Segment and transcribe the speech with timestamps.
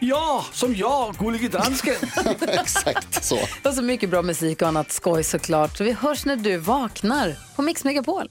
[0.00, 1.94] Ja, som jag, gullige dansken.
[2.40, 3.38] Exakt så.
[3.64, 5.76] Och så mycket bra musik och annat skoj såklart.
[5.76, 8.30] Så vi hörs när du vaknar på Mix Megapol.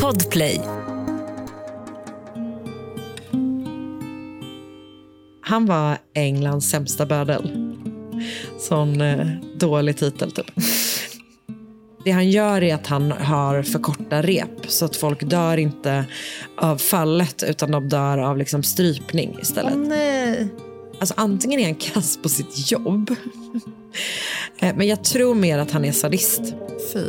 [0.00, 0.60] Podplay.
[5.42, 7.76] Han var Englands sämsta bödel.
[8.58, 10.50] Sån eh, dålig titel typ.
[12.04, 16.04] Det han gör är att han har för korta rep så att folk dör inte
[16.56, 19.76] av fallet utan de dör av liksom strypning istället.
[19.76, 20.48] nej.
[20.98, 23.16] Alltså antingen är han kass på sitt jobb
[24.58, 26.40] Eh, men jag tror mer att han är sadist.
[26.92, 27.04] Fy.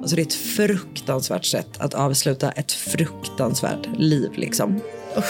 [0.00, 4.80] Alltså det är ett fruktansvärt sätt att avsluta ett fruktansvärt liv liksom.
[5.14, 5.22] Då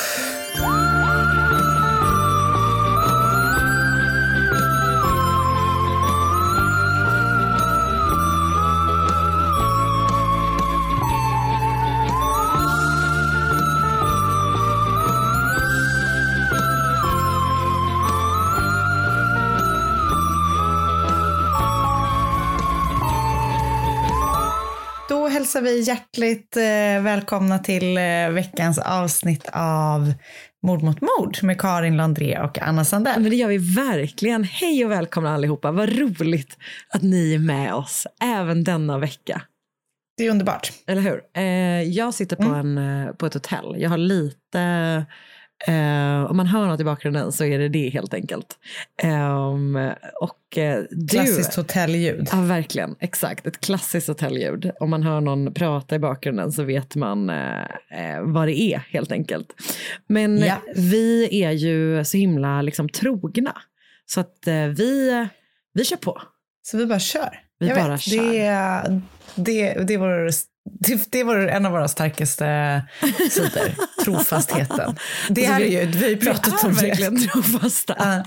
[25.48, 30.12] hälsar vi hjärtligt eh, välkomna till eh, veckans avsnitt av
[30.62, 33.20] Mord mot mord med Karin Landré och Anna Sandell.
[33.20, 34.44] Men det gör vi verkligen.
[34.44, 35.72] Hej och välkomna allihopa.
[35.72, 39.42] Vad roligt att ni är med oss även denna vecka.
[40.16, 40.72] Det är underbart.
[40.86, 41.20] Eller hur?
[41.36, 43.76] Eh, jag sitter på, en, eh, på ett hotell.
[43.78, 45.06] Jag har lite...
[45.66, 48.58] Eh, om man hör något i bakgrunden så är det det helt enkelt.
[49.02, 49.76] Ehm,
[50.20, 51.06] och eh, du...
[51.08, 52.28] Klassiskt hotellljud.
[52.32, 52.96] Ja, verkligen.
[53.00, 53.46] Exakt.
[53.46, 54.70] Ett klassiskt hotellljud.
[54.80, 59.12] Om man hör någon prata i bakgrunden så vet man eh, vad det är helt
[59.12, 59.48] enkelt.
[60.06, 60.56] Men Ja.
[60.76, 63.56] vi är ju så himla liksom, trogna.
[64.06, 64.38] Så att
[64.76, 65.26] vi,
[65.74, 66.22] vi kör på.
[66.62, 67.40] Så vi bara kör.
[67.58, 68.32] Vi Jag bara vet, kör.
[68.32, 69.00] Det,
[69.34, 70.30] det, det, är vår,
[70.72, 72.82] det, det var en av våra starkaste
[73.30, 73.74] sidor.
[74.04, 74.96] Trofastheten.
[75.28, 75.86] Det Alltså, är vi- det ju.
[75.90, 76.82] Vi har ju pratat är om det.
[76.86, 77.96] verkligen trofasta.
[77.98, 78.24] Ja.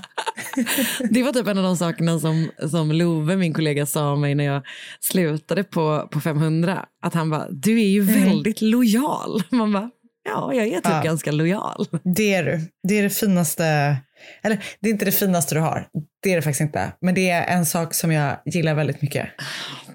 [1.10, 4.44] Det var typ en av de sakerna som, som Love, min kollega, sa mig när
[4.44, 4.62] jag
[5.00, 6.84] slutade på, på 500.
[7.02, 9.42] Att han bara, du är ju väldigt lojal.
[9.50, 9.90] Man bara,
[10.28, 11.02] ja, jag är typ Ja.
[11.02, 11.86] ganska lojal.
[12.16, 12.60] Det är du.
[12.88, 13.96] Det är det finaste.
[14.42, 15.86] Eller det är inte det finaste du har.
[16.22, 16.92] Det är det faktiskt inte.
[17.00, 19.28] Men det är en sak som jag gillar väldigt mycket.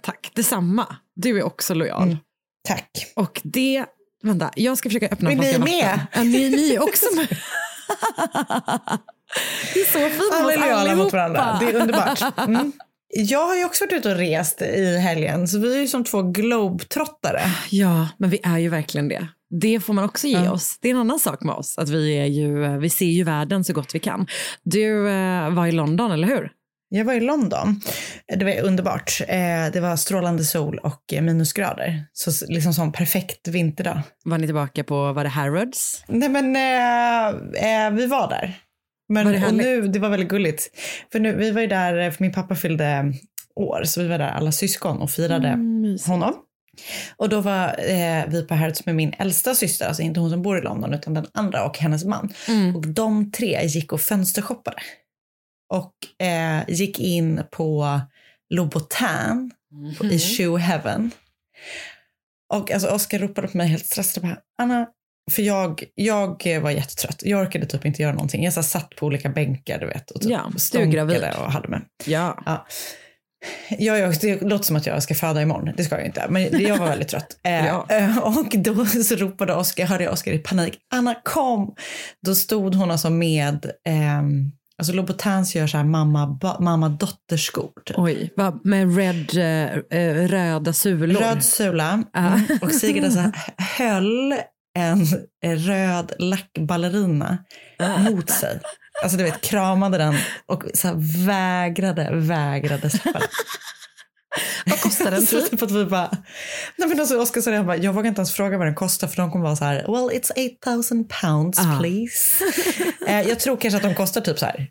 [0.01, 0.85] Tack, detsamma.
[1.15, 2.03] Du är också lojal.
[2.03, 2.17] Mm.
[2.63, 2.89] Tack.
[3.15, 3.85] Och det,
[4.23, 5.99] vänta, jag ska försöka öppna Är ni med?
[6.13, 7.27] Ja, ni, ni är också med.
[9.73, 11.17] det är så fint Alla mot lojala mot allihopa.
[11.17, 11.57] varandra.
[11.59, 12.21] Det är underbart.
[12.37, 12.71] Mm.
[13.09, 16.03] Jag har ju också varit ute och rest i helgen, så vi är ju som
[16.03, 17.41] två globetrottare.
[17.69, 19.27] Ja, men vi är ju verkligen det.
[19.61, 20.51] Det får man också ge Ja.
[20.51, 20.77] oss.
[20.81, 23.63] Det är en annan sak med oss, att vi, är ju, vi ser ju världen
[23.63, 24.27] så gott vi kan.
[24.63, 26.51] Du eh, var i London, eller hur?
[26.89, 27.81] Jag var i London.
[28.37, 29.21] Det var underbart.
[29.27, 32.05] Eh, Det var strålande sol och minusgrader.
[32.13, 34.01] Så liksom som perfekt vinterdag.
[34.23, 36.03] Var ni tillbaka på, var det Harrods?
[36.07, 38.53] Nej men eh, eh, vi var där.
[39.09, 40.63] Men Var det och nu, det var väldigt gulligt.
[41.11, 43.13] För nu, vi var ju där, för min pappa fyllde
[43.55, 46.33] år, så vi var där alla syskon och firade Mm, honom.
[47.17, 50.41] Och då var eh, vi på Harrods med min äldsta syster, alltså inte hon som
[50.41, 52.33] bor i London utan den andra och hennes man.
[52.47, 52.75] Mm.
[52.75, 54.77] Och de tre gick och fönstershoppade.
[55.73, 57.99] Och eh, gick in på
[58.49, 59.51] Louboutin
[59.97, 60.13] på, Mhm.
[60.13, 61.11] i Shoe Heaven.
[62.53, 64.23] Och alltså Oskar ropade på mig helt stressad.
[64.23, 64.87] Bara, Anna,
[65.31, 67.21] för jag, jag eh, var jättetrött.
[67.25, 68.43] Jag orkade typ inte göra någonting.
[68.43, 70.11] Jag så satt på olika bänkar du vet.
[70.11, 71.81] Och typ Ja, stånkade och hade mig.
[72.05, 72.43] Ja.
[72.45, 72.67] Ja.
[73.69, 75.73] Jag, jag, det låter som att jag ska föda imorgon.
[75.77, 76.25] Det ska jag inte.
[76.29, 77.39] Men jag var väldigt trött.
[77.43, 77.85] Eh, Ja.
[77.89, 80.77] eh, Och då så ropade Oskar, hörde jag Oskar i panik.
[80.93, 81.75] Anna kom!
[82.25, 87.71] Då stod hon alltså med, ehm, alltså Louboutins gör så här mamma, mamma dotterskor.
[87.85, 87.97] typ.
[87.99, 91.19] Oj, vad- med red, eh, eh, röda sulor.
[91.19, 92.03] Röd sula.
[92.17, 92.41] Mm.
[92.61, 93.31] Och Sigrid alltså
[93.77, 94.35] höll
[94.75, 95.05] en
[95.57, 97.37] röd lackballerina
[97.99, 98.59] mot sig.
[99.03, 100.15] Alltså du vet, kramade den
[100.45, 100.93] och så
[101.25, 103.27] vägrade, vägrade släppa den.
[104.65, 105.49] Vad kostar den typ?
[105.51, 106.11] typ att vi bara,
[106.75, 109.07] nej men alltså Oskar sa det, bara, jag vågar inte ens fråga vad den kostar
[109.07, 110.31] för de kommer vara så här, well it's
[110.61, 111.79] 8000 pounds Ah.
[111.79, 112.43] please.
[113.07, 114.67] eh, jag tror kanske att de kostar typ så här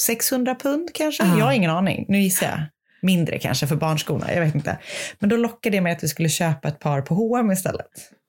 [0.00, 1.38] 600 pund kanske, Ah.
[1.38, 2.60] jag har ingen aning, nu gissar jag.
[3.02, 4.78] Mindre kanske för barnskorna, jag vet inte.
[5.18, 7.86] Men då lockade det mig att vi skulle köpa ett par på H&M istället.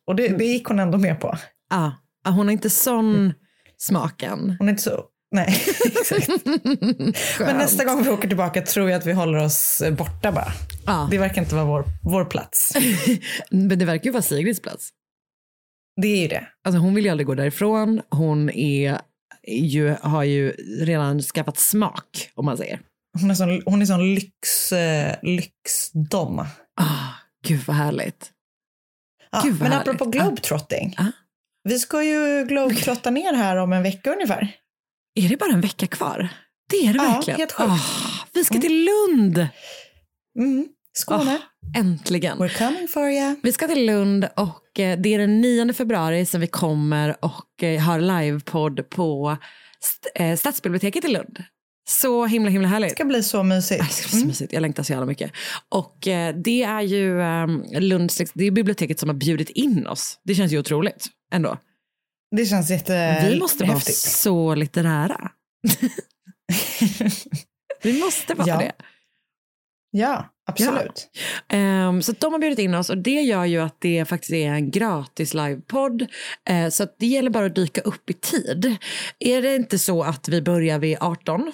[0.07, 1.37] Och det, det gick hon ändå med på.
[1.69, 1.91] Ja,
[2.25, 3.33] ja, hon har inte sån
[3.77, 4.55] smaken.
[4.59, 5.03] Hon är inte så,
[5.35, 5.63] nej
[5.95, 6.45] exakt.
[7.39, 10.53] Men nästa gång vi åker tillbaka tror jag att vi håller oss borta bara.
[10.85, 11.07] Ja.
[11.11, 12.71] Det verkar inte vara vår, vår plats.
[13.49, 14.89] Men det verkar ju vara Sigrids plats.
[16.01, 16.47] Det är ju det.
[16.63, 18.01] Alltså hon vill ju aldrig gå därifrån.
[18.09, 18.99] Hon är
[19.47, 20.51] ju, har ju
[20.81, 22.79] redan skaffat smak, om man säger.
[23.21, 26.39] Hon är sån, hon är sån lyx, eh, lyxdom.
[26.81, 27.09] Ah,
[27.47, 28.31] gud vad härligt.
[29.31, 29.87] Ja, Gud, vad men härligt.
[29.87, 30.95] apropå globetrotting.
[30.97, 31.05] Ja.
[31.63, 34.55] Vi ska ju globetrotta ner här om en vecka ungefär.
[35.15, 36.29] Är det bara en vecka kvar?
[36.69, 37.39] Det är det Ja, verkligen.
[37.39, 37.69] helt sjukt.
[37.69, 37.79] Ah,
[38.33, 39.47] vi ska till Lund!
[40.39, 40.67] Mm.
[40.93, 41.39] Skåne.
[41.75, 42.37] Ah, äntligen.
[42.37, 43.35] We're coming for you.
[43.43, 47.63] Vi ska till Lund och eh, det är den 9 februari som vi kommer och
[47.63, 49.37] eh, har livepodd på
[49.83, 51.43] st- eh, Stadsbiblioteket i Lund.
[51.87, 52.89] Så himla himla härligt.
[52.89, 53.81] Det ska bli så mysigt.
[53.81, 54.53] Aj, Det ska bli så mysigt.
[54.53, 55.31] Jag längtar så jävla mycket.
[55.69, 55.97] Och
[56.43, 57.47] det är ju eh,
[57.81, 60.19] Lunds, det är biblioteket som har bjudit in oss.
[60.23, 61.57] Det känns ju otroligt ändå.
[62.31, 63.33] Det känns jättehäftigt.
[63.33, 65.31] Vi måste vara så litterära.
[67.83, 68.57] Vi måste vara Ja.
[68.59, 68.71] det.
[69.91, 71.07] Ja, absolut.
[71.49, 74.33] Ehm, så att de har bjudit in oss och det gör ju att det faktiskt
[74.33, 76.01] är en gratis livepodd.
[76.49, 78.77] Uh, så det gäller bara att dyka upp i tid.
[79.19, 81.51] Är det inte så att vi börjar vid 18?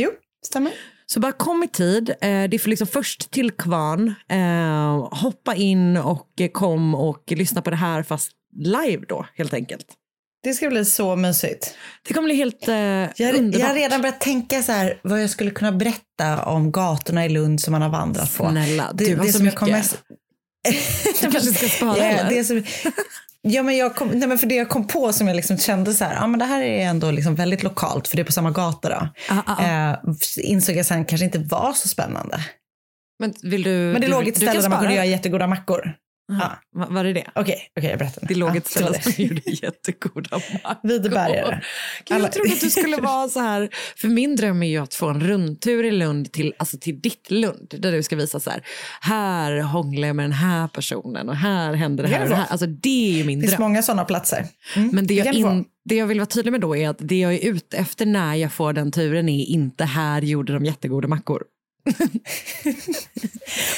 [0.00, 0.10] Jo,
[0.46, 0.72] stämmer.
[1.06, 2.10] Så bara kom i tid.
[2.10, 4.14] Eh, det är för liksom först till kvarn.
[4.28, 9.86] Eh, hoppa in och kom och lyssna på det här fast live då helt enkelt.
[10.42, 11.74] Det ska bli så mysigt.
[12.08, 13.60] Det kommer bli helt eh, Jag, underbart.
[13.60, 17.28] jag har redan börjat tänka så här, vad jag skulle kunna berätta om gatorna i
[17.28, 18.48] Lund som man har vandrat på.
[18.50, 19.58] Snälla, Det- du har det så mycket.
[19.58, 19.82] kommer-
[21.22, 22.30] Du kanske ska spara eller?
[22.30, 22.64] det som,
[23.42, 25.94] ja, men jag kom, nej, men för det jag kom på som jag liksom kände
[25.94, 28.32] så här, ja, men det här är ändå liksom väldigt lokalt för det är på
[28.32, 28.88] samma gata.
[28.88, 29.08] Då.
[29.34, 29.90] Ah, ah, ah.
[29.92, 29.98] Eh,
[30.42, 32.40] insåg jag sen kanske inte var så spännande.
[33.18, 35.94] Men, vill du, Men det du, låg ett ställe där man kunde göra jättegoda mackor.
[36.32, 37.26] Aha, va- Var är det?
[37.34, 38.26] Okej, okej jag berättar.
[38.28, 39.22] Det låg Ja, ett ställe det som det.
[39.22, 40.28] gjorde jättegoda
[40.64, 40.88] mackor.
[40.88, 41.60] Videbergare.
[42.04, 43.68] Gud, Alla- jag trodde att du skulle vara så här.
[43.96, 47.30] För min dröm är ju att få en rundtur i Lund till, alltså till ditt
[47.30, 47.74] Lund.
[47.78, 48.62] Där du ska visa så här.
[49.00, 52.36] Här hånglar jag med den här personen och här händer det Det här och det
[52.36, 52.46] här.
[52.50, 53.62] Alltså det är ju min Det finns dröm.
[53.62, 54.46] många sådana platser.
[54.76, 56.96] Mm, Men det det jag, in, det jag vill vara tydlig med då är att
[57.00, 60.64] det jag är ute efter när jag får den turen är inte här gjorde de
[60.64, 61.42] jättegoda mackor.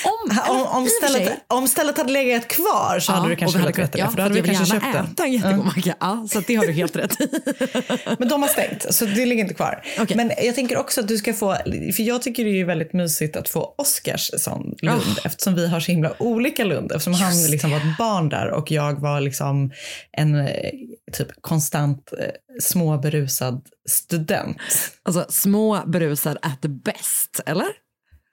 [0.05, 3.75] Om, Ha, Om, om, stället, om stället hade legat kvar så hade du kanske velat
[3.77, 4.11] berätta kunnat- det.
[4.11, 5.05] För då hade jag kanske köpt den.
[5.07, 5.97] äta en jättegod macka.
[6.01, 7.17] Ja, så det har du helt rätt.
[8.19, 9.83] Men de har stängt, så det ligger inte kvar.
[10.01, 10.17] Okej.
[10.17, 11.57] Men jag tänker också att du ska få,
[11.97, 15.19] för jag tycker det är väldigt mysigt att få Oscars sån Lund, Oh.
[15.27, 16.93] eftersom vi har så himla olika Lund.
[16.93, 19.71] Eftersom han Just liksom var ett barn där och jag var liksom
[20.13, 20.71] en eh,
[21.13, 22.27] typ konstant eh,
[22.63, 24.57] småberusad student.
[25.03, 27.67] Alltså små berusar at the best, eller?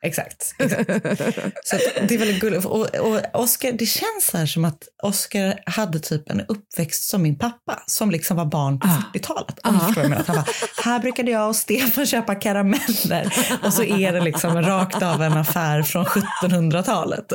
[0.04, 0.54] Exakt.
[0.60, 1.68] exakt.
[1.68, 1.78] Så
[2.08, 2.66] det är väldigt gulligt.
[2.66, 7.38] Och, och Oscar, det känns här som att Oscar hade typ en uppväxt som min
[7.38, 9.04] pappa, som liksom var barn på Ah.
[9.14, 9.60] 40-talet.
[9.64, 10.24] Om vad jag menar.
[10.28, 10.46] Han bara,
[10.84, 13.34] här brukade jag och Stefan köpa karameller.
[13.64, 17.34] Och så är det liksom rakt av en affär från 1700-talet.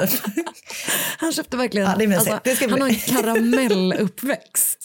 [1.19, 4.79] Han köpte verkligen, Ja, det alltså, Det han har en karamelluppväxt.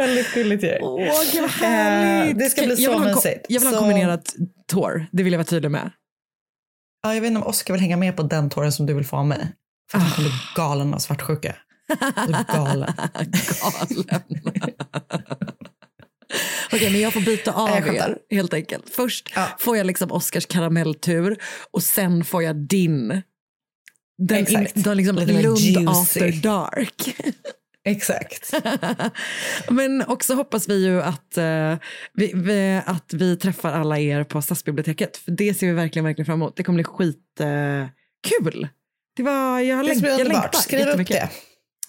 [0.00, 0.78] väldigt gulligt ju.
[0.80, 2.32] Åh, gud vad härligt.
[2.36, 3.46] Eh, det ska bli så mysigt.
[3.48, 4.34] Jag vill ha en kombinerat
[4.72, 5.90] tår, det vill jag vara tydlig med.
[7.04, 9.04] Ja, jag vet inte om Oscar vill hänga med på den tåren som du vill
[9.06, 9.52] få av mig.
[9.90, 11.56] För att han kommer bli galen av svartsjuka.
[12.52, 12.92] Galen.
[14.08, 14.40] Galen.
[16.72, 18.90] Okej, men jag får byta av Jag er helt enkelt.
[18.90, 19.48] Först Ja.
[19.58, 21.36] får jag liksom Oscars karamelltur
[21.72, 23.22] och sen får jag din.
[24.18, 25.86] Den, in, den liksom Lund juicy.
[25.86, 27.16] after dark.
[27.84, 28.52] Exakt.
[29.70, 31.74] Men också hoppas vi ju att, eh,
[32.14, 35.16] vi, vi, att vi träffar alla er på Stadsbiblioteket.
[35.16, 36.56] För det ser vi verkligen, verkligen fram emot.
[36.56, 37.88] Det kommer bli skitkul.
[38.40, 38.68] kul.
[39.16, 41.28] det var, jag, Det länk, bli jag längtar Skriv upp det.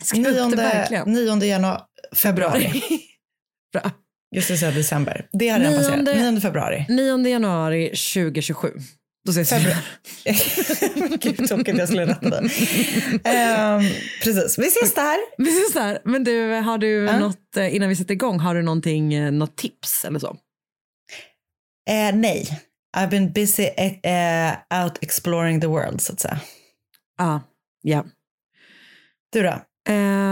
[0.01, 1.11] Skriv upp det 9, verkligen.
[1.13, 1.81] 9 januari,
[2.15, 2.83] februari.
[3.73, 3.91] Bra.
[4.35, 5.27] Just det, det december.
[5.31, 5.99] Det har redan passerat.
[5.99, 6.85] Nionde- 9 februari.
[6.89, 8.71] 9 januari 2027.
[9.25, 9.73] Då ses vi.
[11.21, 12.51] Gud, tråkigt jag skulle rätta dig.
[13.23, 13.81] Ehm,
[14.23, 15.17] precis, vi ses där.
[15.43, 15.99] Vi ses där.
[16.05, 17.19] Men du, har du Ja.
[17.19, 20.37] något, eh, innan vi sätter igång, har du någonting, eh, något tips eller så?
[21.89, 22.59] Eh, nej,
[22.97, 23.63] I've been busy
[24.03, 26.39] eh, out exploring the world så att säga.
[27.17, 27.41] Ja.
[27.81, 28.05] ja.
[29.31, 29.61] Du då?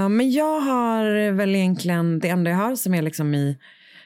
[0.10, 3.58] Men jag har väl egentligen, det enda jag har som är liksom i,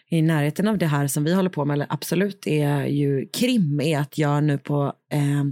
[0.09, 3.81] i närheten av det här som vi håller på med, eller absolut är ju krim,
[3.81, 5.43] är att jag nu på eh,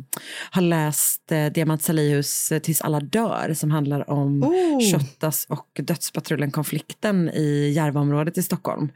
[0.51, 4.91] har läst eh, Diamant Salihus eh, Tills alla dör som handlar om Oh.
[4.91, 8.89] Shottaz och Dödspatrullen-konflikten i Järvaområdet i Stockholm.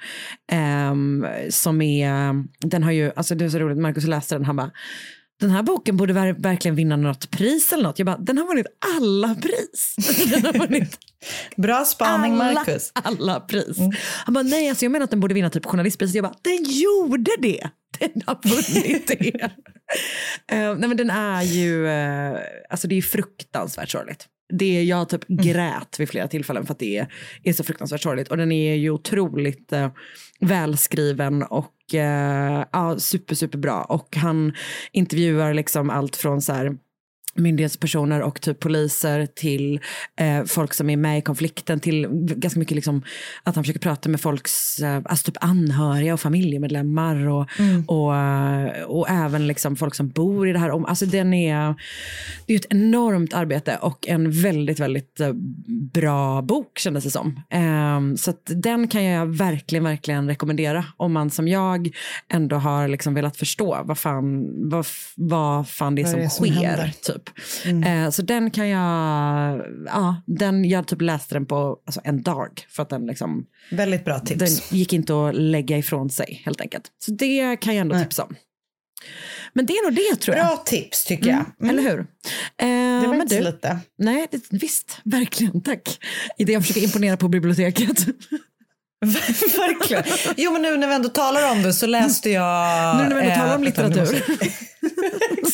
[0.51, 4.55] Ehm, som är, den har ju, alltså det är så roligt, Markus läste den, han
[4.55, 4.71] bara
[5.39, 7.99] den här boken borde ver- verkligen vinna något pris eller något.
[7.99, 8.65] Jag bara, den har vunnit
[8.97, 9.95] alla pris.
[10.31, 10.97] Den har vunnit
[11.57, 12.91] Bra spaning alla, Marcus.
[12.93, 13.77] alla pris.
[14.25, 16.15] Han bara, nej alltså jag menar att den borde vinna typ journalistpriset.
[16.15, 17.69] Jag bara, den gjorde det.
[17.99, 19.49] Den har vunnit det.
[20.51, 22.37] Eh, nej men den är ju, eh,
[22.69, 24.27] alltså det är fruktansvärt sorgligt.
[24.49, 27.13] Det är, jag typ grät vid flera tillfällen för att det är,
[27.43, 28.27] är så fruktansvärt sorgligt.
[28.27, 29.91] Och den är ju otroligt eh,
[30.39, 33.83] välskriven och eh, ja, super, superbra.
[33.83, 34.53] Och han
[34.91, 36.77] intervjuar liksom allt från så här
[37.35, 39.79] myndighetspersoner och typ poliser till
[40.19, 43.03] eh, folk som är med i konflikten till ganska mycket liksom
[43.43, 47.47] att han försöker prata med folks eh, alltså typ anhöriga och familjemedlemmar och,
[47.87, 51.75] och, eh, och även liksom folk som bor i det här om Alltså den är,
[52.45, 55.33] det är ett enormt arbete och en väldigt, väldigt eh,
[55.93, 57.41] bra bok kändes det som.
[57.49, 61.89] Ehm, så den kan jag verkligen, verkligen rekommendera om man som jag
[62.33, 66.29] ändå har liksom velat förstå vad fan, vad, vad fan det är Vad som det
[66.29, 66.53] som sker.
[66.55, 66.93] händer?
[67.01, 67.18] Typ.
[67.85, 72.65] Eh, så den kan jag, ja, den, jag typ läste den på alltså, en dag
[72.69, 74.39] för att den liksom, Väldigt bra tips.
[74.39, 76.83] den gick inte att lägga ifrån sig helt enkelt.
[77.05, 78.03] Så det kan jag ändå Nej.
[78.03, 78.35] tipsa om.
[79.53, 80.47] Men det är nog det tror jag.
[80.47, 81.45] Bra tips tycker jag.
[81.61, 81.69] Mm.
[81.69, 81.99] Eller hur?
[81.99, 83.79] Eh, Det var inte du, så lite.
[83.97, 85.99] Nej, det, visst, verkligen, tack.
[86.37, 88.05] I det jag försöker imponera på biblioteket.
[89.57, 90.03] Verkligen.
[90.37, 92.97] Jo men nu när vi ändå talar om det så läste jag...
[92.97, 94.23] Nu när vi ändå talar om eh, litteratur.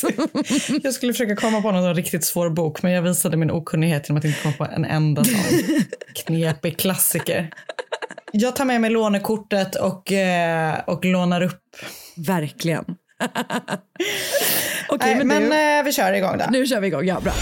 [0.84, 4.18] Jag skulle försöka komma på någon riktigt svår bok men jag visade min okunnighet genom
[4.18, 5.36] att inte komma på en enda sån
[6.26, 7.50] knepig klassiker.
[8.32, 11.62] Jag tar med mig lånekortet och, eh, och lånar upp.
[12.16, 12.86] Verkligen.
[14.90, 16.46] Okej, Nej, men, men du, eh, vi kör igång då.
[16.52, 17.06] nu kör vi igång.
[17.06, 17.34] Ja, bra.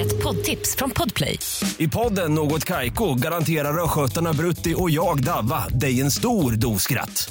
[0.00, 1.38] Ett poddtips från Podplay.
[1.78, 7.30] I podden Något Kaiko garanterar östgötarna Brutti och jag, Davva, dig en stor dos skratt.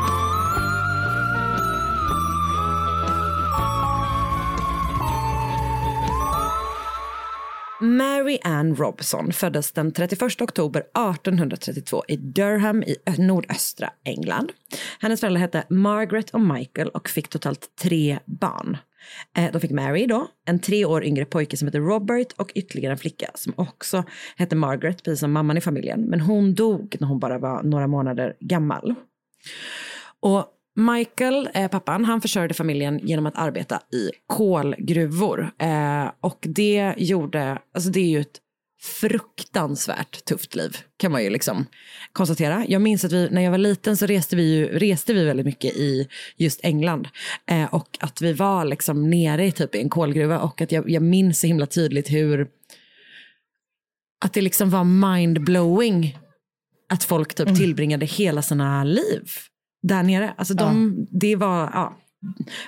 [7.81, 14.51] Mary Ann Robson föddes den 31 oktober 1832 i Durham i nordöstra England.
[14.99, 18.77] Hennes föräldrar hette Margaret och Michael och fick totalt tre barn.
[19.37, 22.91] Eh, de fick Mary då, en tre år yngre pojke som hette Robert och ytterligare
[22.91, 24.03] en flicka som också
[24.35, 26.01] hette Margaret, precis som mamman i familjen.
[26.01, 28.95] Men hon dog när hon bara var några månader gammal.
[30.19, 35.51] Och Michael, eh, pappan, han försörjde familjen genom att arbeta i kolgruvor.
[35.59, 38.39] Eh, och det gjorde, alltså det är ju ett
[38.81, 41.65] fruktansvärt tufft liv kan man ju liksom
[42.13, 42.65] konstatera.
[42.67, 45.45] Jag minns att vi, när jag var liten så reste vi, ju, reste vi väldigt
[45.45, 47.07] mycket i just England.
[47.49, 50.89] Eh, och att vi var liksom nere i typ i en kolgruva och att jag,
[50.89, 52.47] jag minns så himla tydligt hur
[54.25, 56.17] att det liksom var mindblowing
[56.89, 59.29] att folk typ tillbringade hela sina liv
[59.81, 60.33] där nere.
[60.37, 61.97] Alltså de, det var ja,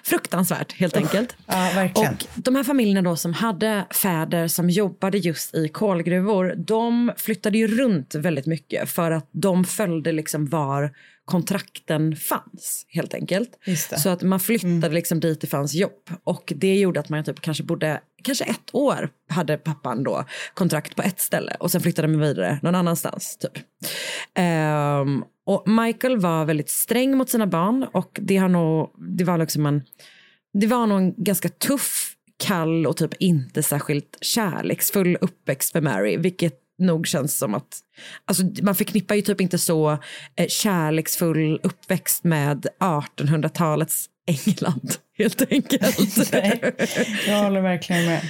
[0.03, 1.35] fruktansvärt helt enkelt.
[1.45, 2.13] Ja, verkligen.
[2.13, 7.57] Och de här familjerna då som hade fäder som jobbade just i kolgruvor, de flyttade
[7.57, 10.91] ju runt väldigt mycket för att de följde liksom var
[11.25, 13.49] kontrakten fanns helt enkelt.
[13.65, 13.77] Mm.
[13.77, 17.41] Så att man flyttade liksom dit det fanns jobb och det gjorde att man typ
[17.41, 22.07] kanske bodde, kanske ett år hade pappan då kontrakt på ett ställe och sen flyttade
[22.07, 23.63] man vidare någon annanstans typ.
[24.35, 29.37] Ehm, och Michael var väldigt sträng mot sina barn och det, har nog, det var
[29.37, 29.83] liksom en,
[30.53, 36.17] det var nog en ganska tuff, kall och typ inte särskilt kärleksfull uppväxt för Mary,
[36.17, 37.79] vilket nog känns som att,
[38.25, 39.91] alltså man förknippar ju typ inte så
[40.35, 46.31] eh, kärleksfull uppväxt med 1800-talets England helt enkelt.
[46.31, 46.75] Nej,
[47.27, 48.21] jag håller verkligen med.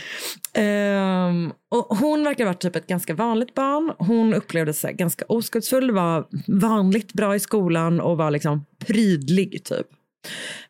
[0.53, 3.93] Ehm, och hon verkar ha varit typ ett ganska vanligt barn.
[3.98, 9.88] Hon upplevde sig ganska oskuldsfull, var vanligt bra i skolan och var liksom prydlig typ.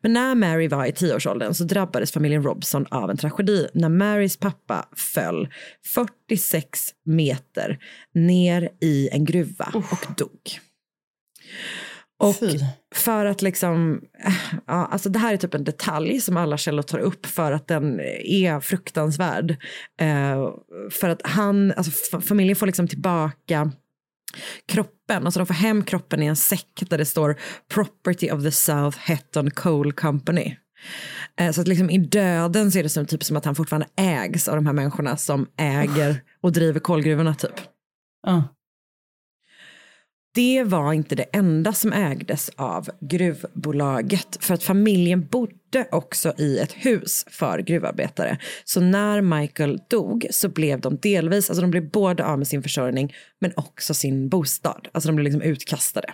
[0.02, 4.38] Men när Mary var i tioårsåldern så drabbades familjen Robson av en tragedi när Marys
[4.38, 5.50] pappa föll
[5.94, 7.80] 46 meter
[8.14, 10.60] ner i en gruva och dog.
[12.20, 12.36] Och
[12.96, 14.02] för att liksom,
[14.68, 17.68] ja, alltså det här är typ en detalj som alla källor tar upp för att
[17.68, 19.52] den är fruktansvärd.
[20.00, 20.50] Eh,
[20.92, 23.72] för att han, alltså familjen får liksom tillbaka
[24.68, 27.40] kroppen, alltså de får hem kroppen i en säck där det står
[27.74, 30.56] property of the South Hetton Coal Company.
[31.40, 33.88] Eh, så att liksom i döden så är det som, typ som att han fortfarande
[33.96, 37.60] ägs av de här människorna som äger och driver kolgruvorna typ.
[38.28, 38.44] Uh.
[40.36, 46.60] Det var inte det enda som ägdes av gruvbolaget för att familjen bodde också i
[46.60, 48.38] ett hus för gruvarbetare.
[48.64, 52.64] Så när Michael dog så blev de delvis, alltså de blev både av med sin
[52.64, 54.88] försörjning men också sin bostad.
[54.92, 56.14] Alltså de blev liksom utkastade.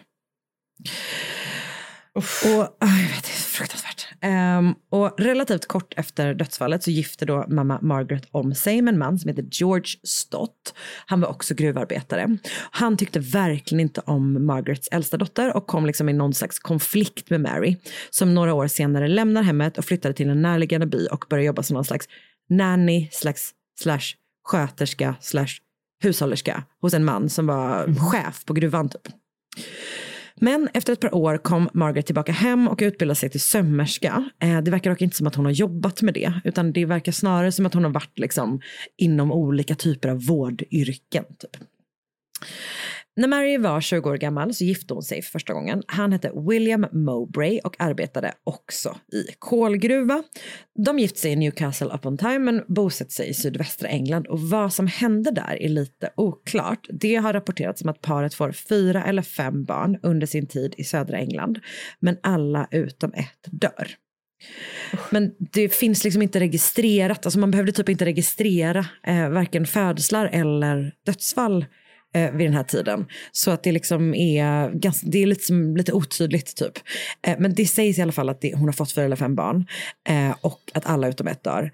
[2.14, 3.99] Och ah, jag vet, det är fruktansvärt.
[4.22, 9.00] Ehm, och relativt kort efter dödsfallet så gifte då mamma Margaret om sig med en
[9.00, 10.74] man som heter George Stott.
[11.06, 12.38] Han var också gruvarbetare.
[12.72, 17.30] Han tyckte verkligen inte om Margarets äldsta dotter och kom liksom i någon slags konflikt
[17.30, 17.78] med Mary
[18.10, 21.64] som några år senare lämnar hemmet och flyttade till en närliggande by och började jobba
[21.64, 22.08] som någon slags
[22.50, 25.48] nanny slags, slash sköterska slash
[26.04, 29.08] hushållerska hos en man som var chef på gruvan typ.
[30.40, 34.30] Men efter ett par år kom Margaret tillbaka hem och utbildade sig till sömmerska.
[34.44, 37.12] Eh, det verkar dock inte som att hon har jobbat med det, utan det verkar
[37.12, 38.62] snarare som att hon har varit liksom
[38.98, 41.24] inom olika typer av vårdyrken.
[41.40, 41.64] Typ.
[43.20, 45.84] När Mary var 20 år gammal så gifte hon sig för första gången.
[45.88, 50.24] Han hette William Mowbray och arbetade också i kolgruva.
[50.86, 54.74] De gifte sig i Newcastle upon Tyne men bosatte sig i sydvästra England och vad
[54.74, 56.88] som hände där är lite oklart.
[56.90, 60.84] Det har rapporterats om att paret får fyra eller fem barn under sin tid i
[60.84, 61.60] södra England
[62.00, 63.88] men alla utom ett dör.
[65.10, 70.26] Men det finns liksom inte registrerat, alltså man behövde typ inte registrera eh, varken födslar
[70.26, 71.66] eller dödsfall
[72.16, 73.06] eh, vid den här tiden.
[73.32, 76.74] Så att det liksom är, ganska, det är lite, som, lite otydligt typ.
[77.28, 79.36] Eh, men det sägs i alla fall att det, hon har fått fyra eller fem
[79.36, 79.66] barn
[80.10, 81.72] eh, och att alla utom ett dör.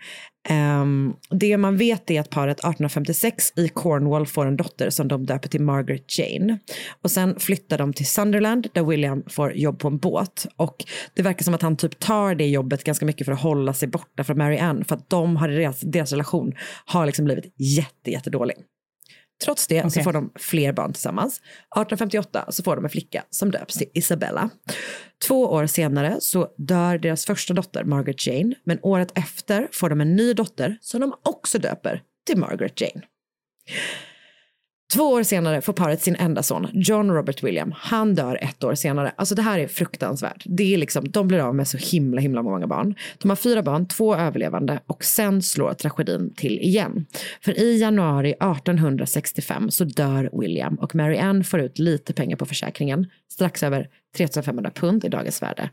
[0.49, 5.25] Ehm, det man vet är att paret 1856 i Cornwall får en dotter som de
[5.25, 6.59] döper till Margaret Jane.
[7.01, 10.47] Och sen flyttar de till Sunderland där William får jobb på en båt.
[10.55, 13.73] Och det verkar som att han typ tar det jobbet ganska mycket för att hålla
[13.73, 16.53] sig borta från Mary Ann för att de har, deras, deras relation
[16.85, 18.55] har liksom blivit jätte, jättedålig.
[19.43, 20.03] Trots det så Okej.
[20.03, 21.37] får de fler barn tillsammans.
[21.37, 24.50] 1858 så får de en flicka som döps till Isabella.
[25.27, 30.01] Två år senare så dör deras första dotter Margaret Jane, men året efter får de
[30.01, 33.01] en ny dotter som de också döper till Margaret Jane.
[34.93, 37.74] Två år senare får paret sin enda son, John Robert William.
[37.77, 39.13] Han dör ett år senare.
[39.15, 40.43] Alltså det här är fruktansvärt.
[40.45, 42.95] Det är liksom, de blir av med så himla himla många barn.
[43.17, 47.05] De har fyra barn, två överlevande och sen slår tragedin till igen.
[47.41, 52.45] För i januari 1865 så dör William och Mary Ann får ut lite pengar på
[52.45, 53.09] försäkringen.
[53.31, 55.69] Strax över 3500 pund i dagens värde.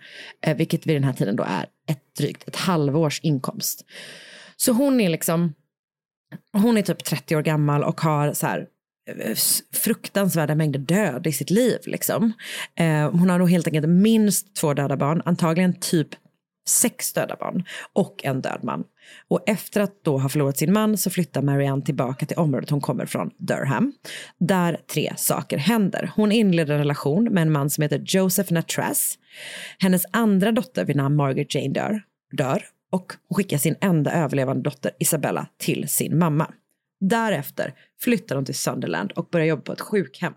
[0.46, 3.84] Eh, vilket vid den här tiden då är ett drygt ett halvårs inkomst.
[4.56, 5.54] Så hon är liksom
[6.52, 8.66] hon är typ 30 år gammal och har så här
[9.08, 9.36] Eh,
[9.72, 11.78] fruktansvärda mängder död i sitt liv.
[11.84, 12.32] Liksom.
[12.74, 16.08] Eh, hon har då helt enkelt minst två döda barn, antagligen typ
[16.68, 18.84] sex döda barn och en död man.
[19.28, 22.80] Och efter att då ha förlorat sin man så flyttar Marianne tillbaka till området hon
[22.80, 23.92] kommer från, Durham,
[24.38, 26.12] där tre saker händer.
[26.16, 29.18] Hon inleder en relation med en man som heter Joseph Natras.
[29.78, 32.62] Hennes andra dotter vid namn Margaret Jane dör, dör
[32.92, 36.52] och hon skickar sin enda överlevande dotter Isabella till sin mamma.
[37.02, 40.32] Därefter flyttar hon till Sunderland och börjar jobba på ett sjukhem.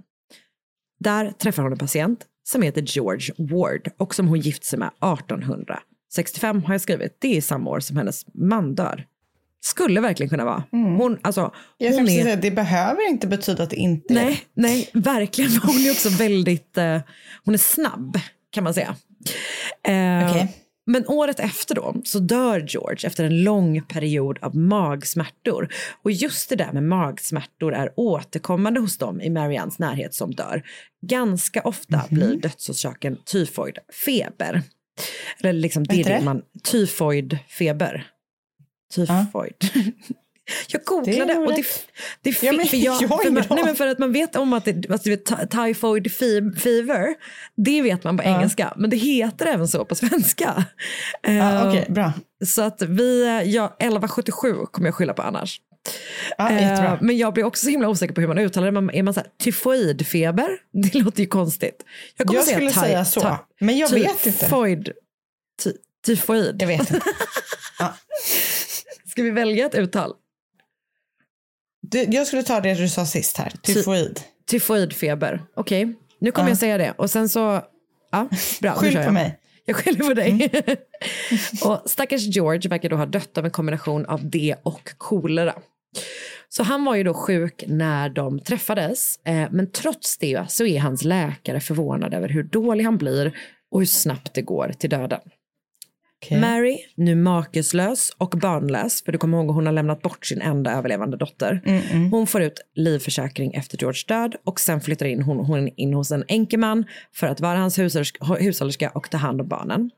[1.00, 4.88] Där träffar hon en patient som heter George Ward och som hon gift sig med
[4.88, 7.18] 1865 har jag skrivit.
[7.20, 9.06] Det är samma år som hennes man dör.
[9.64, 10.64] Skulle verkligen kunna vara.
[10.72, 11.54] Hon, alltså, Mm.
[11.78, 12.24] Jag hon är...
[12.24, 15.52] säga, det behöver inte betyda att det inte är Nej, nej, verkligen.
[15.64, 17.00] Hon är också väldigt, eh,
[17.46, 18.20] hon är snabb
[18.52, 18.96] kan man säga.
[19.84, 20.65] Eh, Okej.
[20.86, 25.74] Men året efter då så dör George efter en lång period av magsmärtor.
[26.04, 30.64] Och just det där med magsmärtor är återkommande hos dem i Mariannes närhet som dör.
[31.02, 34.62] Ganska ofta blir dödsorsaken tyfoidfeber.
[35.40, 38.08] Eller liksom det det man, tyfoidfeber.
[38.96, 39.56] Tyfoid.
[40.68, 41.64] Jag googlade Det och det,
[42.22, 44.36] det Ja, fick, men för jag, jag för, man, nej, men för att man vet
[44.36, 47.08] om att det, alltså, vet, ty- typhoid fe- fever,
[47.56, 48.28] det vet man på Ja.
[48.38, 50.66] engelska, men det heter även så på svenska.
[51.22, 52.14] Ja, Eh, Okej, bra.
[52.46, 55.62] Så att vi, ja, 1177 kommer jag skylla på annars.
[56.38, 56.98] Ja, jättebra.
[57.02, 58.72] men jag blir också så himla osäker på hur man uttalar det.
[58.72, 60.50] Man, är man så här, tyfoidfeber?
[60.74, 61.84] Det låter ju konstigt.
[62.18, 64.40] Jag, Jag skulle ty- säga så, men jag vet inte.
[64.40, 64.90] Tyfoid.
[65.64, 65.72] Ty,
[66.06, 66.62] tyfoid.
[66.62, 67.02] Jag vet inte.
[69.06, 70.14] Ska vi välja ett uttal?
[72.04, 74.20] Jag skulle ta det du sa sist här, tyfoid.
[74.50, 75.42] Tyfoidfeber.
[75.56, 76.52] Okej, nu kommer Ja.
[76.52, 76.94] jag säga det.
[76.98, 77.62] Och sen så
[78.12, 78.28] Ja,
[78.62, 78.74] bra.
[78.74, 79.14] Skyll på jag.
[79.14, 79.40] mig.
[79.66, 80.50] Jag skyller på dig.
[81.66, 85.54] och stackars George verkar då ha dött av en kombination av det och kolera.
[86.50, 89.20] Så han var ju då sjuk när de träffades.
[89.26, 93.38] Eh, men trots det så är hans läkare förvånad över hur dålig han blir
[93.72, 95.20] och hur snabbt det går till döden.
[96.26, 96.40] Okej.
[96.40, 100.42] Mary, nu makeslös och barnlös, för du kommer ihåg att hon har lämnat bort sin
[100.42, 101.62] enda överlevande dotter.
[102.12, 106.12] Hon får ut livförsäkring efter George död och sen flyttar in hon, hon in hos
[106.12, 109.92] en enkeman för att vara hans hushållerska, och ta hand om barnen.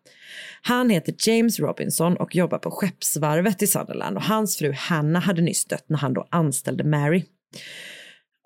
[0.61, 5.41] Han heter James Robinson och jobbar på skeppsvarvet i Sunderland och hans fru Hannah hade
[5.41, 7.23] nyss dött när han då anställde Mary.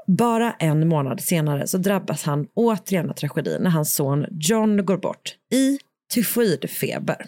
[0.08, 4.98] Bara en månad senare så drabbas han återigen av tragedin när hans son John går
[4.98, 5.80] bort i
[6.14, 7.26] tyfoidfeber.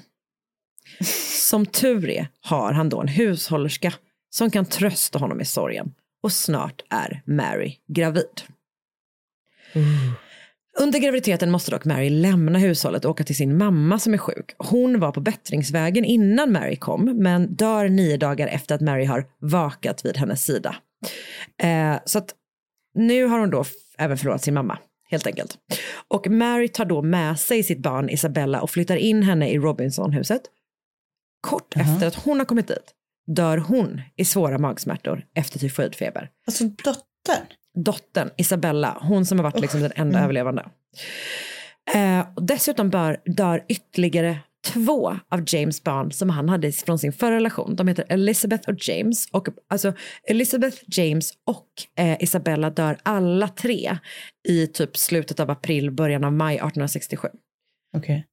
[1.49, 3.93] Som tur är har han då en hushållerska
[4.29, 8.41] som kan trösta honom i sorgen och snart är Mary gravid.
[10.79, 14.55] Under graviditeten måste dock Mary lämna hushållet och åka till sin mamma som är sjuk.
[14.57, 19.25] Hon var på bättringsvägen innan Mary kom men dör nio dagar efter att Mary har
[19.39, 20.75] vakat vid hennes sida.
[21.63, 22.33] Eh, så att
[22.95, 23.65] nu har hon då
[23.97, 24.77] även förlorat sin mamma,
[25.09, 25.57] helt enkelt.
[26.07, 30.41] Och Mary tar då med sig sitt barn Isabella och flyttar in henne i Robinsonhuset.
[31.43, 32.93] Kort efter att hon har kommit dit
[33.27, 36.29] dör hon i svåra magsmärtor efter tyfoidfeber.
[36.47, 37.45] Alltså dottern.
[37.75, 40.65] Dottern Isabella, hon som har varit liksom den enda överlevande.
[41.93, 47.13] Eh, och dessutom bör, dör ytterligare två av James barn som han hade från sin
[47.13, 47.75] förra relation.
[47.75, 49.27] De heter Elizabeth och James.
[49.31, 49.93] Och, alltså,
[50.27, 51.67] Elizabeth, James och
[52.03, 53.97] eh, Isabella dör alla tre
[54.47, 57.27] i typ slutet av april, början av maj 1867.
[57.97, 58.25] Okej.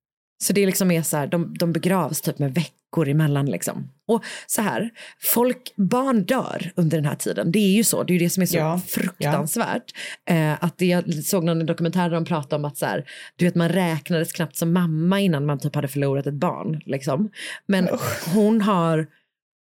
[0.44, 2.52] Så det liksom är så här, de, de begravs typ med
[2.90, 3.90] veckor emellan liksom.
[4.06, 4.90] Och så här,
[5.34, 7.52] folk, barn dör under den här tiden.
[7.52, 9.92] Det är ju så, det är ju det som är så Ja, fruktansvärt.
[10.28, 13.04] Eh, att det, jag såg någon dokumentär där de pratade om att så här,
[13.36, 16.80] du vet man räknades knappt som mamma innan man typ hade förlorat ett barn.
[16.86, 17.30] Liksom.
[17.66, 17.88] Men
[18.34, 19.06] hon har,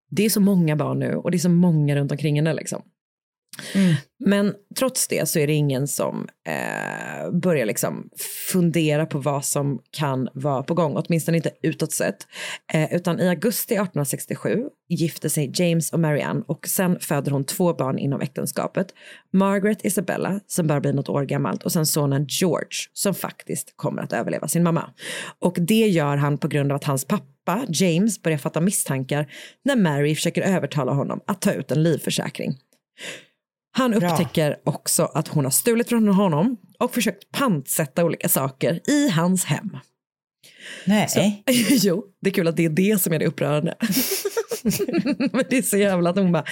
[0.10, 2.82] det är så många barn nu och det är så många runt omkring henne liksom.
[3.76, 3.96] Mm.
[4.20, 8.10] Men trots det så är det ingen som eh, börjar liksom
[8.52, 12.18] fundera på vad som kan vara på gång, åtminstone inte utåt sett.
[12.74, 17.74] Eh, utan i augusti 1867 gifter sig James och Marianne och sen föder hon två
[17.74, 18.88] barn inom äktenskapet.
[19.34, 24.02] Margaret Isabella som bara bli något år gammalt och sen sonen George som faktiskt kommer
[24.02, 24.90] att överleva sin mamma.
[25.40, 29.32] Och det gör han på grund av att hans pappa James börjar fatta misstankar
[29.66, 32.58] när Mary försöker övertala honom att ta ut en livförsäkring.
[33.78, 39.10] Han upptäcker också att hon har stulit från honom och försökt pantsätta olika saker i
[39.10, 39.78] hans hem.
[40.86, 41.08] Nej.
[41.10, 41.20] Så,
[41.88, 43.76] jo, det är kul att det är det som är det upprörande.
[45.32, 46.44] men det är så jävla att hon bara,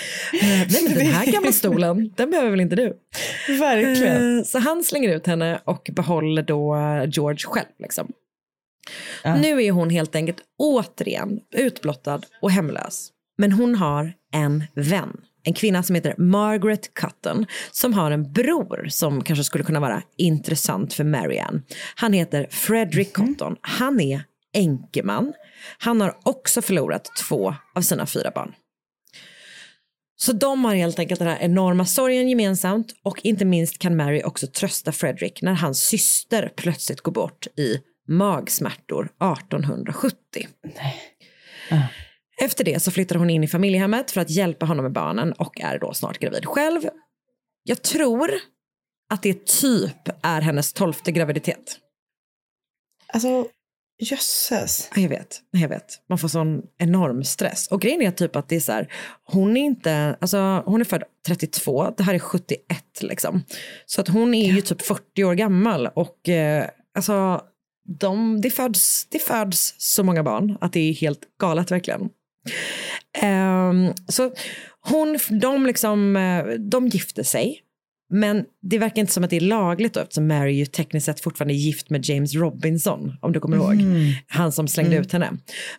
[0.41, 2.97] "Eh, nej men den här gamla stolen, den behöver väl inte du?
[3.59, 4.37] Verkligen.
[4.37, 6.75] Eh, Så han slänger ut henne och behåller då
[7.07, 7.67] George själv.
[7.79, 8.11] Liksom.
[9.23, 13.09] Nu är hon helt enkelt återigen utblottad och hemlös.
[13.37, 15.17] Men hon har en vän.
[15.45, 20.01] En kvinna som heter Margaret Cotton som har en bror som kanske skulle kunna vara
[20.17, 21.61] intressant för Marianne.
[21.95, 23.55] Han heter Frederick Cotton.
[23.61, 25.33] Han är enkeman.
[25.77, 28.53] Han har också förlorat två av sina fyra barn.
[30.17, 34.23] Så de har helt enkelt den här enorma sorgen gemensamt och inte minst kan Mary
[34.23, 37.77] också trösta Frederick när hans syster plötsligt går bort i
[38.07, 40.47] magsmärtor 1870.
[42.41, 45.61] Efter det så flyttar hon in i familjehemmet för att hjälpa honom med barnen och
[45.61, 46.81] är då snart gravid själv.
[47.63, 48.31] Jag tror
[49.09, 51.77] att det typ är hennes tolfte graviditet.
[53.13, 53.47] Alltså,
[53.97, 54.89] jösses.
[54.95, 56.01] Ja, Jag vet, jag vet.
[56.09, 57.67] Man får sån enorm stress.
[57.67, 58.93] Och grejen är typ att det är så här,
[59.23, 62.59] hon är inte, alltså hon är född 32, det här är 71
[63.01, 63.43] liksom.
[63.85, 67.41] Så att hon är ju typ 40 år gammal och eh, alltså
[67.99, 72.09] de, det, föds, det föds så många barn att det är helt galet verkligen.
[73.21, 74.31] Ehm, så
[74.81, 77.61] hon, de, liksom, eh, de gifte sig.
[78.09, 81.19] Men det verkar inte som att det är lagligt då, eftersom Mary ju tekniskt sett
[81.19, 83.81] fortfarande är gift med James Robinson, om du kommer ihåg.
[84.27, 85.31] Han som slängde ut henne.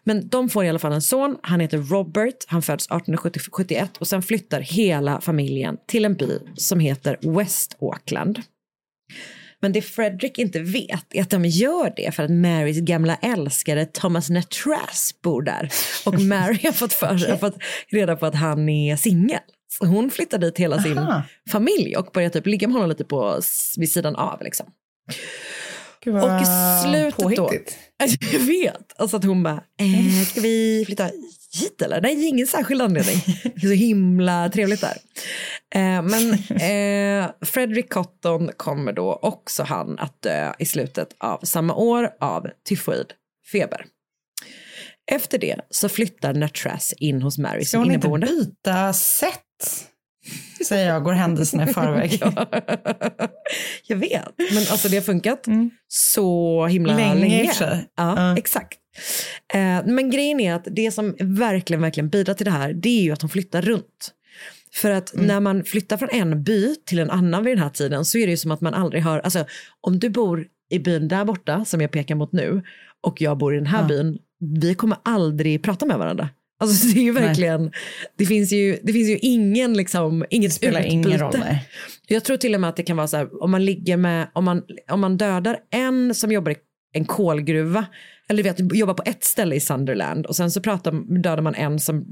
[0.05, 4.09] Men de får i alla fall en son, han heter Robert, han föds 1871 och
[4.09, 8.43] sen flyttar hela familjen till en by som heter West Auckland.
[9.63, 13.87] Men det Fredrik inte vet är att de gör det för att Marys gamla älskare
[13.87, 15.71] Thomas Natras bor där.
[16.07, 17.57] Och Mary har fått, för, har fått
[17.89, 19.41] reda på att han är singel.
[19.69, 21.23] Så hon flyttar dit hela sin Aha.
[21.51, 23.41] familj och börjar typ ligga med honom lite på,
[23.77, 24.43] vid sidan av.
[24.43, 24.67] Liksom.
[26.05, 26.47] Gud Och i
[26.85, 27.79] slutet då, påhittigt.
[27.99, 31.11] Alltså, jag vet, alltså att hon bara, eh, ska vi flytta
[31.61, 32.01] hit eller?
[32.01, 33.17] Nej, ingen särskild anledning.
[33.43, 34.97] Det är så himla trevligt där.
[35.75, 41.75] Eh, men eh, Frederick Cotton kommer då också han att dö i slutet av samma
[41.75, 43.85] år av tyfoidfeber.
[45.13, 48.27] Efter det så flyttar Natras in hos Mary Ska som hon inte inneboende.
[48.27, 49.43] byta sätt?
[50.69, 52.19] Säger jag, går händelserna i förväg.
[52.21, 52.47] Ja.
[53.87, 55.71] Jag vet, men alltså det har funkat Mm.
[55.89, 57.15] så himla länge.
[57.21, 57.53] Länge.
[57.61, 58.37] Ja, Ja.
[58.39, 58.79] exakt.
[59.55, 63.03] Eh, men grejen är att det som verkligen, verkligen bidrar till det här, det är
[63.03, 64.13] ju att hon flyttar runt.
[64.73, 65.27] För att Mm.
[65.27, 68.27] när man flyttar från en by till en annan vid den här tiden så är
[68.27, 69.45] det ju som att man aldrig har, alltså
[69.81, 72.63] om du bor i byn där borta som jag pekar mot nu
[73.01, 73.89] och jag bor i den här Ja.
[73.89, 74.19] byn,
[74.61, 76.29] vi kommer aldrig prata med varandra.
[76.61, 77.73] Alltså det är ju verkligen,
[78.17, 81.25] det finns ju, det finns ju ingen liksom, inget Det spelar ingen utbyte.
[81.25, 81.35] roll.
[81.39, 81.69] Nej.
[82.07, 84.29] Jag tror till och med att det kan vara så här, om man ligger med,
[84.33, 86.57] om man, om man dödar en som jobbar i
[86.97, 87.87] en kolgruva,
[88.29, 91.55] eller du vet, jobbar på ett ställe i Sunderland och sen så pratar, dödar man
[91.55, 92.07] en som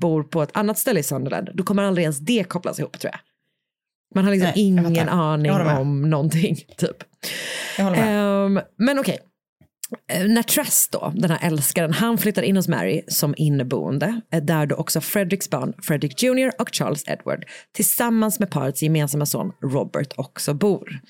[0.00, 3.10] bor på ett annat ställe i Sunderland, då kommer aldrig ens det kopplas ihop tror
[3.12, 3.20] jag.
[4.14, 6.56] Man har liksom Nej, ingen aning om någonting.
[6.76, 6.96] Typ.
[7.78, 9.18] Ehm, men okej.
[10.08, 14.42] Eh, När Tress då, den här älskaren, han flyttar in hos Mary som inneboende, eh,
[14.42, 19.52] där då också Fredericks barn, Frederick Jr och Charles Edward, tillsammans med parets gemensamma son
[19.62, 21.00] Robert också bor.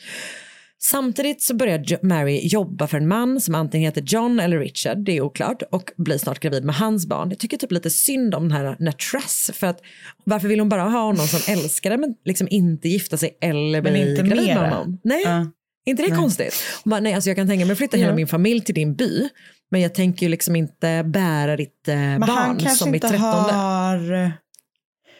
[0.84, 5.16] Samtidigt så börjar Mary jobba för en man som antingen heter John eller Richard, det
[5.16, 7.30] är oklart, och blir snart gravid med hans barn.
[7.30, 9.80] Jag tycker typ lite synd om den här Natress, för att
[10.24, 14.10] varför vill hon bara ha honom som älskare men liksom inte gifta sig eller bli
[14.10, 14.68] inte gravid med mera.
[14.70, 14.98] honom?
[15.04, 15.22] Nej.
[15.24, 15.46] Ja.
[15.86, 16.18] inte det Nej.
[16.18, 16.54] konstigt?
[16.84, 18.16] Hon bara, nej, alltså jag kan tänka mig att flytta hela Ja.
[18.16, 19.28] min familj till din by,
[19.70, 23.08] men jag tänker ju liksom inte bära ditt eh, Men barn han kanske som inte
[23.08, 23.52] trettonde.
[23.52, 24.32] har...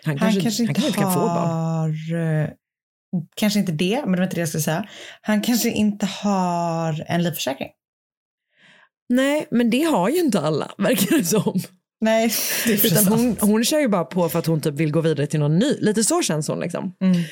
[0.04, 1.94] Han Han kanske, kanske han inte kanske kan få barn.
[3.36, 4.88] Kanske inte det, men det var inte det jag skulle säga.
[5.20, 7.68] Han kanske inte har en livförsäkring.
[9.08, 11.60] Nej, men det har ju inte alla, verkar det som.
[12.00, 12.32] Nej,
[12.66, 15.00] det är Utan hon, hon kör ju bara på för att hon typ vill gå
[15.00, 15.76] vidare till någon ny.
[15.80, 16.94] Lite så känns hon liksom.
[17.00, 17.22] Mm.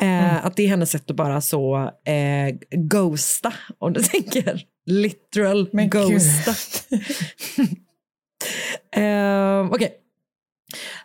[0.00, 4.62] Eh, Att det är hennes sätt att bara så eh, ghosta, om du tänker.
[4.86, 6.50] Literal Men ghosta.
[9.02, 9.94] eh, Okej.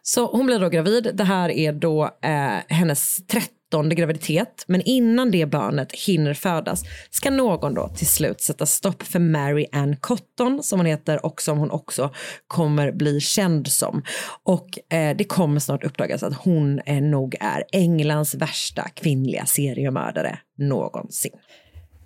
[0.02, 1.12] Så hon blir då gravid.
[1.14, 3.28] Det här är då eh, hennes
[3.74, 4.64] åttonde graviditet.
[4.68, 9.66] Men innan det barnet hinner födas ska någon då till slut sätta stopp för Mary
[9.72, 12.14] Ann Cotton som hon heter och som hon också
[12.48, 14.04] kommer bli känd som.
[14.44, 20.40] Och eh, det kommer snart uppdagas att hon eh, nog är Englands värsta kvinnliga seriemördare
[20.58, 21.32] någonsin.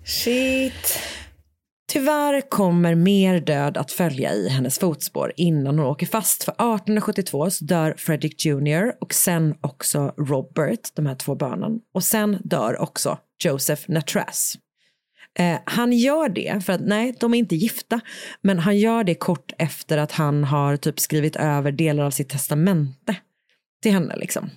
[0.04, 0.98] Shit.
[1.92, 6.44] Tyvärr kommer mer död att följa i hennes fotspår innan hon åker fast.
[6.44, 11.80] För 1872 så dör Frederick Jr och sen också Robert, de här två barnen.
[11.94, 14.54] Och sen dör också Joseph Natras.
[15.38, 18.00] Eh, han gör det, för att nej, de är inte gifta,
[18.42, 22.28] men han gör det kort efter att han har typ skrivit över delar av sitt
[22.28, 23.16] testamente
[23.82, 24.16] till henne.
[24.16, 24.50] Liksom.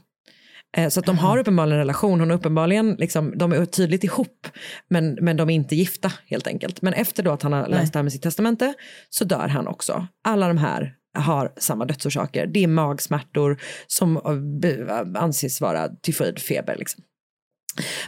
[0.77, 4.03] Eh, Så att de har uppenbarligen en relation, hon är uppenbarligen, liksom, de är tydligt
[4.03, 4.47] ihop,
[4.89, 6.81] men, men de är inte gifta helt enkelt.
[6.81, 8.73] Men efter då att han har läst det här med sitt testamente
[9.09, 10.07] så dör han också.
[10.23, 12.47] Alla de här har samma dödsorsaker.
[12.47, 13.57] Det är magsmärtor
[13.87, 14.17] som
[14.63, 16.75] eh, anses vara tyfoidfeber.
[16.75, 17.03] Liksom.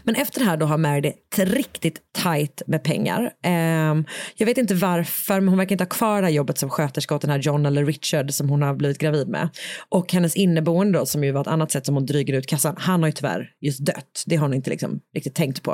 [0.04, 3.32] Men efter det här då har Mary det riktigt tajt med pengar.
[3.44, 6.70] Ehm, jag vet inte varför, men hon verkar inte ha kvar det här jobbet som
[6.70, 9.50] sköterska åt den här John eller Richard som hon har blivit gravid med.
[9.90, 12.76] Och hennes inneboende då, som ju var ett annat sätt som hon dryger ut kassan,
[12.78, 14.24] han har ju tyvärr just dött.
[14.26, 15.74] Det har hon inte liksom riktigt tänkt på.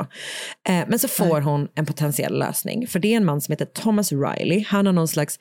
[0.69, 3.65] Eh, men så får hon en potentiell lösning, för det är en man som heter
[3.65, 4.63] Thomas Riley.
[4.67, 5.39] Han har någon slags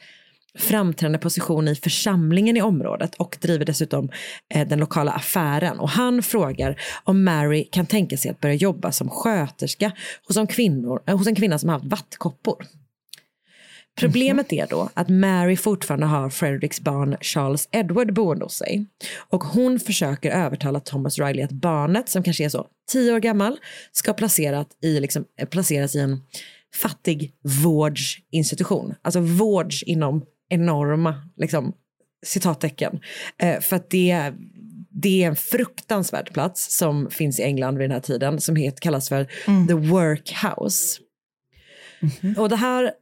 [0.59, 4.11] framträdande position i församlingen i området och driver dessutom
[4.55, 5.79] eh, den lokala affären.
[5.79, 9.93] Och han frågar om Mary kan tänka sig att börja jobba som sköterska
[10.27, 12.67] hos en, kvinnor, eh, hos en kvinna som har haft vattkoppor.
[14.01, 18.87] Problemet är då att Mary fortfarande har Fredericks barn Charles Edward boende hos sig.
[19.31, 23.57] Och hon försöker övertala Thomas Riley att barnet, som kanske är så tio år gammal,
[23.93, 26.21] ska placerat i, liksom, eh, placeras i en
[26.83, 27.33] fattig
[27.65, 28.95] vårdsinstitution.
[29.03, 31.73] Alltså vårds inom enorma liksom,
[32.27, 33.01] citattecken.
[33.39, 34.33] Eh, för att det,
[34.91, 38.81] det är en fruktansvärd plats som finns i England vid den här tiden som heter,
[38.81, 39.25] kallas för
[39.69, 41.01] the workhouse.
[42.37, 42.93] Och det här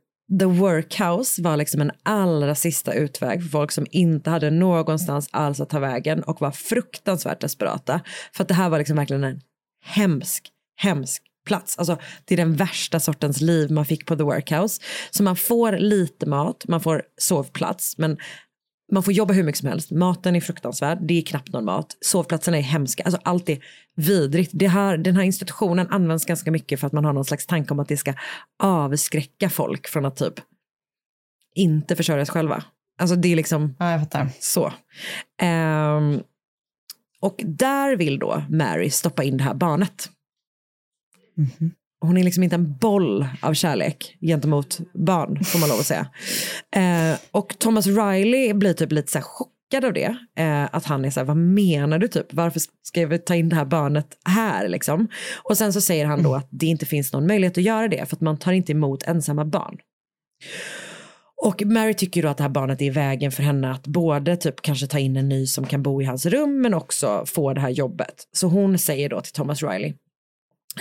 [0.41, 5.61] The Workhouse var liksom en allra sista utväg för folk som inte hade någonstans alls
[5.61, 8.01] att ta vägen och var fruktansvärt desperata.
[8.33, 9.41] För att det här var liksom verkligen en
[9.85, 11.79] hemsk, hemsk plats.
[11.79, 14.83] Alltså, det är den värsta sortens liv man fick på The Workhouse.
[15.11, 18.17] Så man får lite mat, man får sovplats, men
[18.93, 19.91] man får jobba hur mycket som helst.
[19.91, 21.97] Maten är fruktansvärd, det är knappt någon mat.
[22.01, 23.59] Sovplatserna är hemska, alltså allt är
[23.97, 24.51] vidrigt.
[24.55, 27.75] Det här, den här institutionen används ganska mycket för att man har någon slags tanke
[27.75, 28.15] om att det ska
[28.63, 30.35] avskräcka folk från att typ
[31.55, 32.65] inte försörja sig själva.
[32.99, 34.29] Alltså det är liksom Ja, jag fattar.
[34.41, 34.73] så.
[35.43, 36.21] Ehm,
[37.21, 40.11] och där vill då Mary stoppa in det här barnet.
[42.01, 46.07] Hon är liksom inte en boll av kärlek gentemot barn, får man lov att säga.
[46.77, 50.17] Eh, och Thomas Riley blir typ lite så chockad av det.
[50.39, 52.35] Eh, att han är så här, vad menar du typ?
[52.35, 55.09] Varför ska jag ta in det här barnet här liksom?
[55.43, 58.09] Och sen så säger han då att det inte finns någon möjlighet att göra det
[58.09, 59.77] för att man tar inte emot ensamma barn.
[61.43, 64.37] Och Mary tycker då att det här barnet är i vägen för henne att både
[64.37, 67.53] typ kanske ta in en ny som kan bo i hans rum men också få
[67.53, 68.15] det här jobbet.
[68.33, 69.95] Så hon säger då till Thomas Riley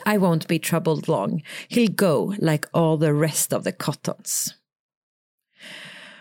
[0.06, 1.44] I won't be troubled long.
[1.70, 4.56] He'll go like all the rest of the cottons.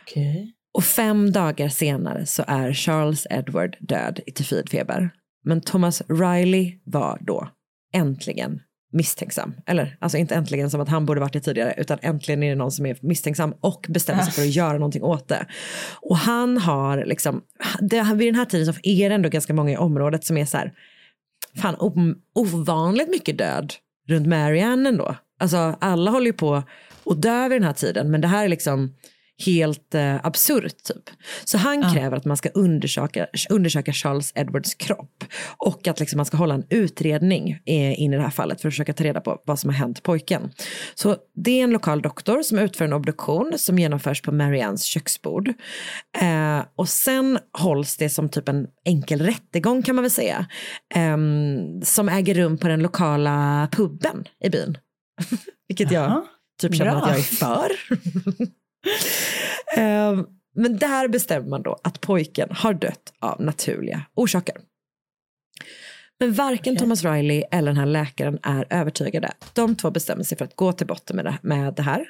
[0.02, 0.54] Okej.
[0.74, 5.10] Och fem dagar senare så är Charles Edward död i tyfidfeber.
[5.44, 7.48] Men Thomas Riley var då
[7.92, 8.60] äntligen
[8.92, 9.54] misstänksam.
[9.66, 12.54] Eller alltså inte äntligen som att han borde varit det tidigare utan äntligen är det
[12.54, 15.46] någon som är misstänksam och bestämmer sig för att göra någonting åt det.
[16.00, 17.42] Och han har liksom,
[17.80, 20.44] det, vid den här tiden så är det ändå ganska många i området som är
[20.44, 20.72] så här,
[21.56, 21.76] fan
[22.34, 23.74] ovanligt mycket död
[24.08, 25.16] runt Marianne ändå.
[25.40, 26.62] Alltså alla håller ju på
[27.04, 28.94] och dö vid den här tiden men det här är liksom
[29.46, 31.10] helt eh, absurt typ.
[31.44, 35.24] Så han kräver att man ska undersöka, undersöka Charles Edwards kropp
[35.56, 38.68] och att liksom man ska hålla en utredning eh, in i det här fallet för
[38.68, 40.50] att försöka ta reda på vad som har hänt pojken.
[40.94, 45.48] Så det är en lokal doktor som utför en obduktion som genomförs på Mariannes köksbord.
[46.20, 50.46] Eh, och sen hålls det som typ en enkel rättegång kan man väl säga.
[50.94, 54.78] ehm, som äger rum på den lokala puben i byn.
[55.68, 56.22] Vilket jag
[56.60, 57.00] typ känner Bra.
[57.00, 57.70] att jag är för.
[59.76, 64.56] Ehm, men där bestämmer man då att pojken har dött av naturliga orsaker.
[66.20, 69.32] Men varken Thomas Riley eller den här läkaren är övertygade.
[69.52, 72.06] De två bestämmer sig för att gå till botten med det, med det här.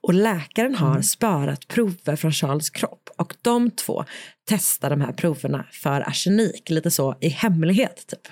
[0.00, 4.04] Och läkaren har sparat prover från Charles kropp och de två
[4.48, 8.28] testar de här proverna för arsenik, lite så i hemlighet typ.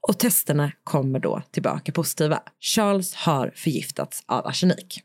[0.00, 2.42] Och testerna kommer då tillbaka positiva.
[2.60, 5.02] Charles har förgiftats av arsenik.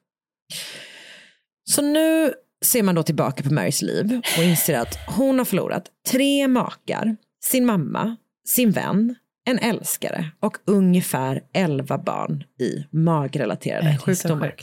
[1.69, 2.34] Så nu
[2.65, 7.15] ser man då tillbaka på Marys liv och inser att hon har förlorat tre makar,
[7.43, 8.15] sin mamma,
[8.47, 14.56] sin vän, en älskare och ungefär elva barn i magrelaterade så sjukdomar.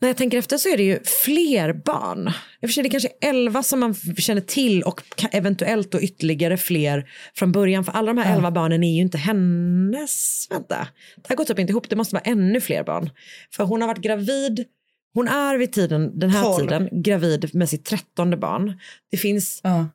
[0.00, 2.28] När jag tänker efter så är det ju fler barn.
[2.62, 6.00] I och för sig det är kanske elva som man känner till och eventuellt då
[6.00, 7.84] ytterligare fler från början.
[7.84, 10.46] För alla de här elva barnen är ju inte hennes.
[10.50, 11.88] Vänta, det här går typ inte ihop.
[11.88, 13.10] Det måste vara ännu fler barn.
[13.52, 14.64] För hon har varit gravid.
[15.14, 16.64] Hon är vid tiden, den här Tolv.
[16.68, 18.80] tiden gravid med sitt trettonde barn.
[19.10, 19.88] Det finns, Ja.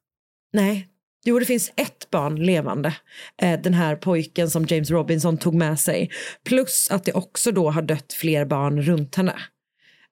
[0.54, 0.88] nej,
[1.26, 2.94] jo det finns ett barn levande.
[3.42, 6.10] Eh, den här pojken som James Robinson tog med sig.
[6.46, 9.34] Plus att det också då har dött fler barn runt henne.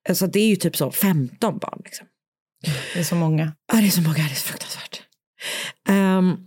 [0.09, 1.81] Eh, Så det är ju typ så 15 barn.
[1.85, 2.07] Liksom.
[2.93, 3.53] Det är så många.
[3.73, 5.01] Ja, det är så många, det är så fruktansvärt.
[5.89, 6.37] Ehm,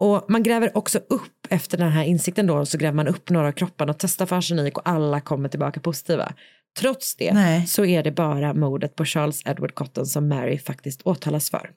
[0.00, 3.48] och man gräver också upp efter den här insikten då så gräver man upp några
[3.48, 6.32] av kropparna och testar för arsenik och alla kommer tillbaka positiva.
[6.78, 7.66] Trots det Nej.
[7.66, 11.70] så är det bara mordet på Charles Edward Cotton som Mary faktiskt åtalas för.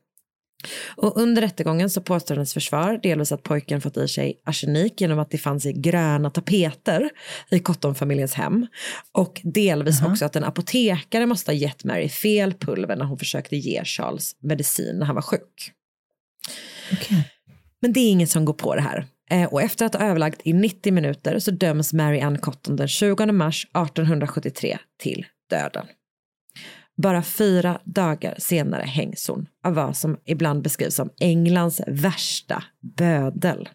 [0.96, 5.20] Och under rättegången så påstår hennes försvar delvis att pojken fått i sig arsenik genom
[5.20, 7.10] att det fanns i gröna tapeter
[7.52, 8.68] i Cotton-familjens hem.
[9.12, 13.56] Och delvis också att en apotekare måste ha gett Mary fel pulver när hon försökte
[13.56, 15.72] ge Charles medicin när han var sjuk.
[16.94, 17.30] Okej.
[17.82, 19.06] Men det är ingen som går på det här.
[19.32, 22.88] Eh, och efter att ha överlagt i 90 minuter så döms Mary Ann Cotton den
[22.88, 25.86] 20 mars 1873 till döden.
[27.02, 32.64] Bara fyra dagar senare hängs hon av vad som ibland beskrivs som Englands värsta
[32.98, 33.70] bödel.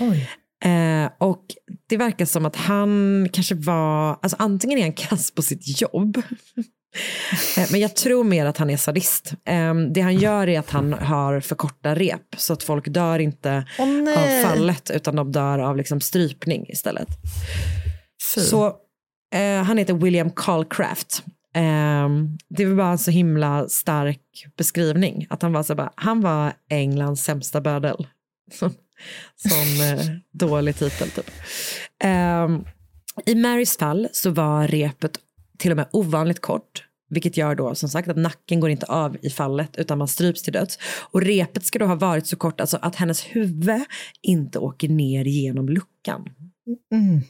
[0.00, 0.30] Oj.
[0.64, 1.44] Eh, och
[1.88, 6.16] det verkar som att han kanske var, alltså antingen är han kass på sitt jobb.
[7.56, 9.32] eh, men jag tror mer att han är sadist.
[9.44, 13.18] Eh, det han gör är att han har för korta rep så att folk dör
[13.18, 14.42] inte nej.
[14.42, 17.08] av fallet utan de dör av liksom strypning istället.
[18.34, 18.40] Fy.
[18.40, 18.66] Så
[19.34, 21.24] eh, han heter William Calcraft.
[21.54, 22.08] Eh,
[22.48, 25.26] det var bara en så himla stark beskrivning.
[25.30, 28.06] Att han var så bara, han var Englands sämsta bödel.
[29.36, 31.30] Som eh, dålig titel typ.
[32.04, 32.48] Eh,
[33.26, 35.18] I Marys fall så var repet
[35.58, 36.84] till och med ovanligt kort.
[37.10, 40.42] Vilket gör då som sagt att nacken går inte av i fallet utan man stryps
[40.42, 40.78] till döds.
[41.10, 43.84] Och repet ska då ha varit så kort alltså att hennes huvud
[44.22, 46.24] inte åker ner genom luckan
[46.92, 47.20] Mm.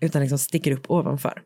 [0.00, 1.42] utan liksom sticker upp ovanför.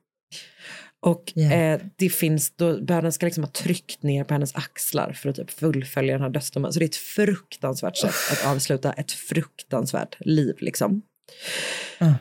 [1.04, 1.52] Och Ja.
[1.52, 5.36] eh, det finns, då, böden ska liksom ha tryckt ner på hennes axlar för att
[5.36, 6.72] typ fullfölja den här dödsdomen.
[6.72, 11.02] Så det är ett fruktansvärt sätt att avsluta ett fruktansvärt liv liksom.
[11.98, 12.14] Ja.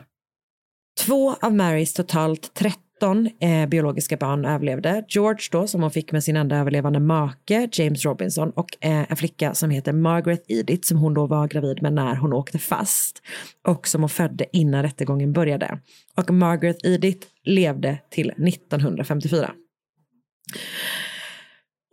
[1.00, 5.04] Två av Marys totalt 13 13 eh, biologiska barn överlevde.
[5.08, 9.16] George då, som hon fick med sin enda överlevande make, James Robinson, och eh, en
[9.16, 13.22] flicka som heter Margaret Edith, som hon då var gravid med när hon åkte fast.
[13.66, 15.78] Och som hon födde innan rättegången började.
[16.16, 19.50] Och Margaret Edith levde till 1954.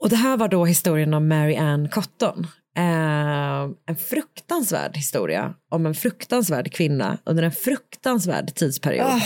[0.01, 2.47] Och det här var då historien om Mary Ann Cotton.
[2.77, 9.05] Eh, en fruktansvärd historia om en fruktansvärd kvinna under en fruktansvärd tidsperiod.
[9.05, 9.21] Ah.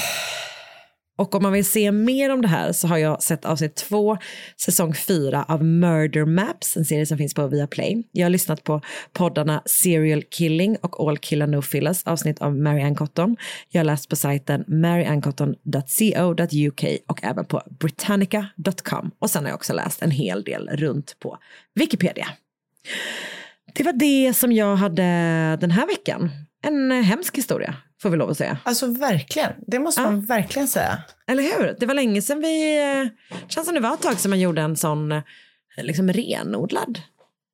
[1.18, 4.18] Och om man vill se mer om det här så har jag sett avsnitt två,
[4.58, 8.04] säsong fyra av Murder Maps, en serie som finns på Viaplay.
[8.12, 8.82] Jag har lyssnat på
[9.14, 13.38] poddarna Serial Killing och All Killer No Fillers, avsnitt av Mary Ann Cotton.
[13.70, 19.12] Jag har läst på sajten maryanncotton.co.uk och även på britannica.com.
[19.20, 21.38] Och sen har jag också läst en hel del runt på
[21.76, 22.28] Wikipedia.
[23.74, 25.04] Det var det som jag hade
[25.62, 26.32] den här veckan.
[26.64, 28.58] En hemsk historia, får vi lov att säga.
[28.64, 30.06] Alltså verkligen, det måste Ja.
[30.06, 31.04] man verkligen säga.
[31.28, 31.76] Eller hur?
[31.80, 32.76] Det var länge sedan vi...
[33.30, 35.24] Det känns som det var ett tag sedan man gjorde en sån eh,
[35.78, 37.00] liksom renodlad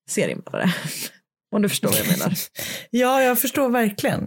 [0.09, 0.73] seriemördare.
[1.55, 2.33] Om du förstår vad jag menar.
[2.89, 4.21] Ja, jag förstår verkligen.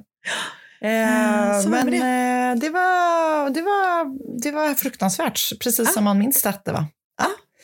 [0.81, 1.97] Eh, men det.
[1.97, 6.85] eh, det, var, det, var, det var fruktansvärt, precis som man minns det var.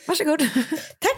[0.07, 0.39] Varsågod.
[0.99, 1.17] Tack!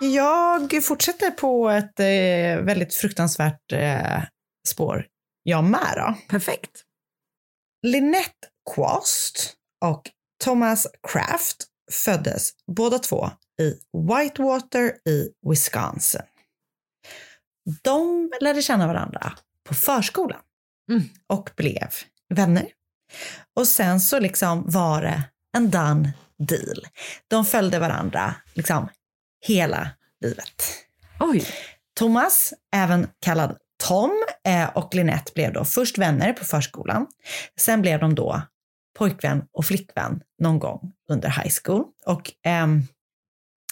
[0.00, 4.22] Jag fortsätter på ett eh, väldigt fruktansvärt eh,
[4.68, 5.06] spår.
[5.42, 6.14] Jag med då.
[6.28, 6.84] Perfekt.
[7.86, 10.02] Lynette Quast och
[10.44, 13.30] Thomas Kraft föddes båda två
[13.62, 16.22] i Whitewater i Wisconsin.
[17.82, 19.32] De lärde känna varandra
[19.68, 20.40] på förskolan
[20.90, 21.02] Mm.
[21.32, 21.88] och blev
[22.34, 22.66] vänner.
[23.56, 25.22] Och sen så liksom var det
[25.56, 26.86] en done deal.
[27.28, 28.88] De följde varandra liksom
[29.40, 30.62] hela livet.
[31.20, 31.46] Oj.
[31.98, 34.10] Thomas, även kallad Tom,
[34.46, 37.06] eh, och Lynette blev då först vänner på förskolan.
[37.60, 38.42] Sen blev de då
[38.98, 41.84] pojkvän och flickvän någon gång under high school.
[42.06, 42.82] Och ehm,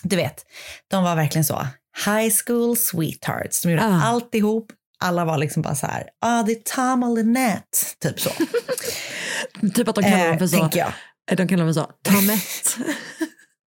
[0.02, 0.46] du vet,
[0.90, 1.66] de var verkligen så
[2.06, 3.62] high school sweethearts.
[3.62, 4.02] De gjorde Ah.
[4.02, 4.72] allt ihop.
[5.00, 8.30] Alla var liksom bara så här, ah, det är Tom och Lynette, typ så.
[9.74, 10.56] Typ att de kallar Eh, dem för så.
[10.58, 10.92] tänker jag.
[11.36, 11.90] De kallar dem för så.
[12.02, 12.94] Tomette.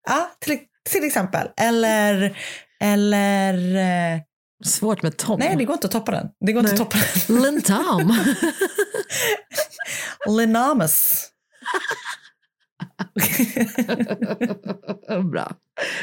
[0.08, 0.58] Ja, till,
[0.88, 1.48] till exempel.
[1.60, 2.36] Eller,
[2.82, 3.76] eller,
[4.14, 4.20] eh,
[4.64, 5.38] Svårt med Tom.
[5.40, 6.26] nej det går inte att toppa den.
[6.46, 6.82] Det går inte Nej.
[6.82, 7.42] att toppa den.
[7.42, 8.16] Lin Tom.
[10.36, 11.26] Linamus.
[15.32, 15.52] Bra.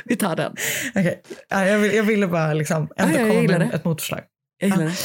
[0.06, 0.56] Vi tar den.
[0.96, 3.66] Okej, ja, jag, vill, jag ville bara liksom ändå Ja, komma med det.
[3.76, 4.22] ett motförslag.
[4.58, 4.96] Jag gillar det.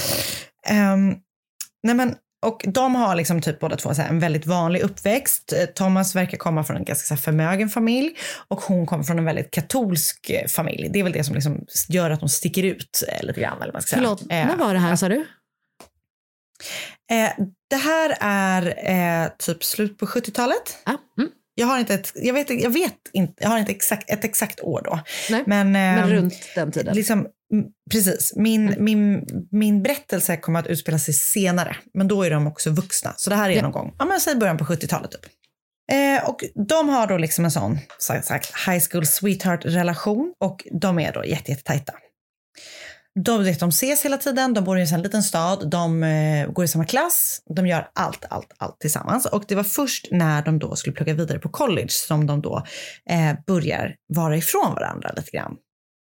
[0.75, 1.15] Ehm,
[1.83, 5.53] nej men, och de har liksom typ båda två så en väldigt vanlig uppväxt.
[5.53, 8.15] Eh, Thomas verkar komma från en ganska så förmögen familj
[8.49, 10.89] och hon kommer från en väldigt katolsk eh, familj.
[10.93, 13.57] Det är väl det som liksom gör att de sticker ut eh, lite grann.
[13.57, 14.03] Eller vad man ska säga.
[14.03, 15.27] Förlåt, Eh, när var det här sa du?
[17.71, 20.79] det här är typ slut på 70-talet.
[20.85, 20.97] Ja.
[21.19, 21.31] Mm.
[21.55, 24.61] Jag har inte ett, jag vet, jag vet inte, jag har inte exakt, ett exakt
[24.61, 25.01] år då.
[25.31, 26.97] Nej, Men, Men ehm, runt den tiden.
[26.97, 27.19] Liksom,
[27.53, 28.33] mm, precis.
[28.37, 33.15] Min, min, min berättelse kommer att utspela sig senare, men då är de också vuxna.
[33.17, 33.63] Så det här är Ja.
[33.63, 35.21] någon gång, ja men säg början på 70-talet typ.
[35.93, 41.13] Eh, och de har då liksom en sån, sagt, high school sweetheart-relation och de är
[41.13, 41.93] då jätte, jätte tajta.
[43.15, 46.65] De, vet, de ses hela tiden, de bor i en liten stad, de eh, går
[46.65, 49.27] i samma klass, de gör allt, allt, allt tillsammans.
[49.27, 52.63] Och det var först när de då skulle plugga vidare på college som de då
[53.11, 55.57] eh, börjar vara ifrån varandra lite grann.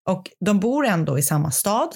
[0.10, 1.90] Och de bor ändå i samma stad,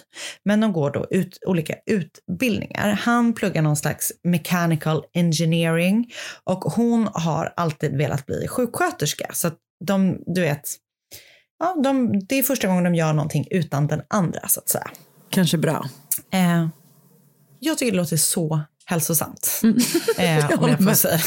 [0.46, 2.90] men de går då ut olika utbildningar.
[2.90, 6.12] Han pluggar någon slags mechanical engineering
[6.44, 9.30] och hon har alltid velat bli sjuksköterska.
[9.34, 10.70] Så att de, du vet,
[11.64, 14.88] ja, de, det är första gången de gör någonting utan den andra så att säga.
[15.30, 15.86] Kanske bra.
[16.32, 16.68] Eh,
[17.60, 19.62] jag tycker det låter så hälsosamt.
[20.18, 21.20] Eh, om jag får säga.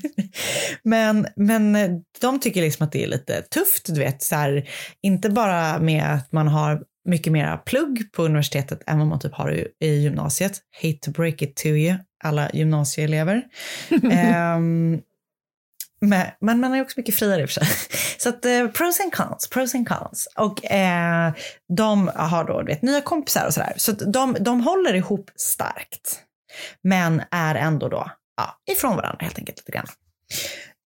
[0.82, 1.90] men, men eh,
[2.20, 4.68] de tycker liksom att det är lite tufft, du vet, så här,
[5.02, 9.34] inte bara med att man har mycket mera plugg på universitetet än vad man typ
[9.34, 10.52] har i, i gymnasiet.
[10.82, 13.42] Hate to break it to you, alla gymnasieelever.
[14.10, 15.00] Ehm,
[16.00, 17.68] Men, men man är också mycket friare i och för sig.
[18.18, 20.28] Så att eh, pros and cons, pros and cons.
[20.36, 21.32] Och eh,
[21.76, 23.72] de har då vet, nya kompisar och sådär.
[23.76, 26.20] Så att de, de håller ihop starkt.
[26.82, 29.86] Men är ändå då ja, ifrån varandra helt enkelt lite grann.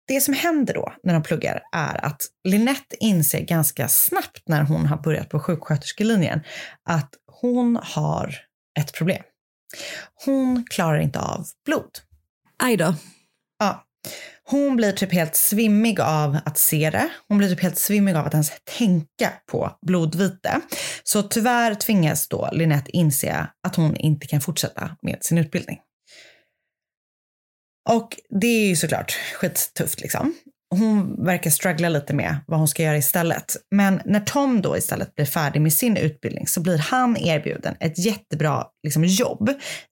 [0.06, 4.86] Det som händer då när de pluggar är att Linette inser ganska snabbt när hon
[4.86, 6.40] har börjat på sjuksköterskelinjen
[6.88, 8.34] att hon har
[8.80, 9.22] ett problem.
[10.24, 11.90] Hon klarar inte av blod.
[12.58, 12.94] Aj då.
[13.58, 13.84] Ja.
[14.44, 17.08] Hon blir typ helt svimmig av att se det.
[17.28, 20.60] Hon blir typ helt svimmig av att ens tänka på blodvite.
[21.04, 25.78] Så tyvärr tvingas då Linette inse att hon inte kan fortsätta med sin utbildning.
[27.90, 30.34] Och det är ju såklart skittufft liksom.
[30.78, 33.56] Hon verkar struggla lite med vad hon ska göra istället.
[33.70, 37.98] Men när Tom då istället blir färdig med sin utbildning så blir han erbjuden ett
[37.98, 39.50] jättebra liksom, jobb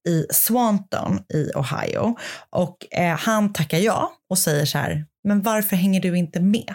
[0.08, 2.16] i Swanton i Ohio.
[2.50, 6.74] Och eh, han tackar ja och säger så här, men varför hänger du inte med?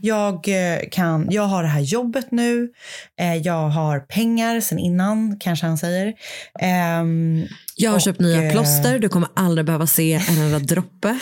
[0.00, 2.72] Jag, eh, kan, jag har det här jobbet nu,
[3.20, 6.14] eh, jag har pengar sen innan kanske han säger.
[6.60, 7.46] Ehm,
[7.76, 11.18] Jag har och, köpt nya eh, plåster, du kommer aldrig behöva se en enda droppe.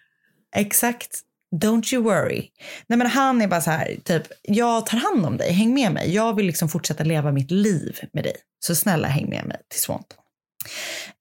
[0.56, 1.20] Exakt.
[1.56, 2.48] Don't you worry.
[2.86, 5.92] Nej men han är bara så här, typ, jag tar hand om dig, häng med
[5.92, 6.14] mig.
[6.14, 8.36] Jag vill liksom fortsätta leva mitt liv med dig.
[8.60, 10.18] Så snälla häng med mig till Swanton.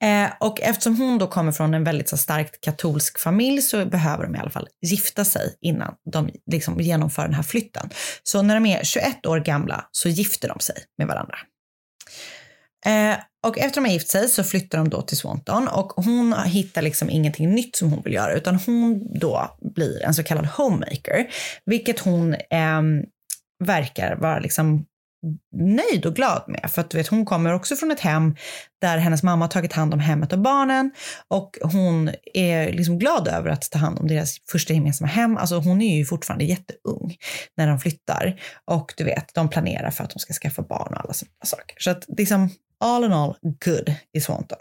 [0.03, 4.23] Eh, och eftersom hon då kommer från en väldigt så starkt katolsk familj så behöver
[4.23, 7.89] de i alla fall gifta sig innan de liksom genomför den här flytten.
[8.23, 11.37] Så när de är 21 år gamla så gifter de sig med varandra.
[12.85, 13.17] Eh,
[13.47, 16.81] och efter de har gift sig så flyttar de då till Swanton och hon hittar
[16.81, 21.27] liksom ingenting nytt som hon vill göra utan hon då blir en så kallad homemaker.
[21.65, 22.81] Vilket hon eh,
[23.63, 24.85] verkar vara liksom
[25.55, 26.71] nöjd och glad med.
[26.71, 28.35] För att du vet, hon kommer också från ett hem
[28.81, 30.91] där hennes mamma har tagit hand om hemmet och barnen
[31.27, 35.37] och hon är liksom glad över att ta hand om deras första gemensamma hem.
[35.37, 37.15] Alltså hon är ju fortfarande jätteung
[37.57, 40.99] när de flyttar och du vet, de planerar för att de ska skaffa barn och
[40.99, 41.75] alla sådana saker.
[41.79, 42.49] Så att liksom
[42.79, 44.59] all in all good i Swanton.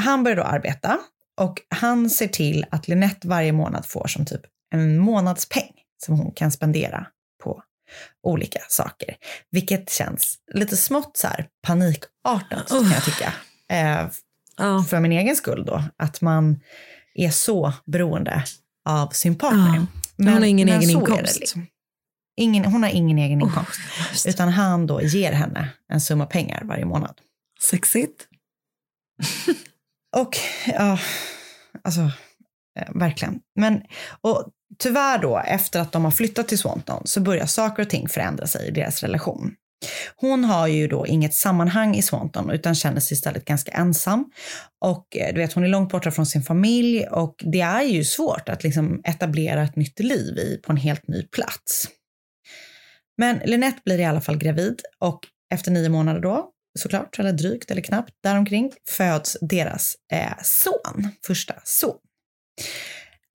[0.00, 0.98] Han börjar då arbeta
[1.40, 4.40] och han ser till att Lynette varje månad får som typ
[4.74, 5.72] en månadspeng
[6.04, 7.06] som hon kan spendera
[7.44, 7.62] på
[8.22, 9.16] olika saker.
[9.50, 13.32] Vilket känns lite smått så här panikartat kan jag tycka.
[13.70, 14.06] Eh,
[14.58, 14.84] Ja.
[14.88, 16.60] för min egen skull då, att man
[17.14, 18.44] är så beroende
[18.88, 19.76] av sin partner.
[19.76, 19.86] Ja.
[20.16, 21.54] Hon har ingen egen inkomst.
[22.36, 23.80] Ingen, hon har ingen egen inkomst.
[24.26, 27.20] Utan han då ger henne en summa pengar varje månad.
[27.60, 28.26] Sexigt.
[30.16, 30.98] Och ja,
[31.82, 32.00] alltså
[32.78, 33.40] eh, verkligen.
[33.54, 33.82] Men
[34.20, 38.08] och tyvärr då, efter att de har flyttat till Swanton så börjar saker och ting
[38.08, 39.54] förändra sig i deras relation.
[40.16, 44.30] Hon har ju då inget sammanhang i Swanton utan känner sig istället ganska ensam.
[44.80, 48.04] Och eh, du vet, hon är långt borta från sin familj och det är ju
[48.04, 51.88] svårt att liksom etablera ett nytt liv i, på en helt ny plats.
[53.18, 55.20] Men Lynette blir i alla fall gravid och
[55.54, 61.54] efter nio månader då, såklart, eller drygt eller knappt däromkring, föds deras eh, son, första
[61.64, 61.96] son.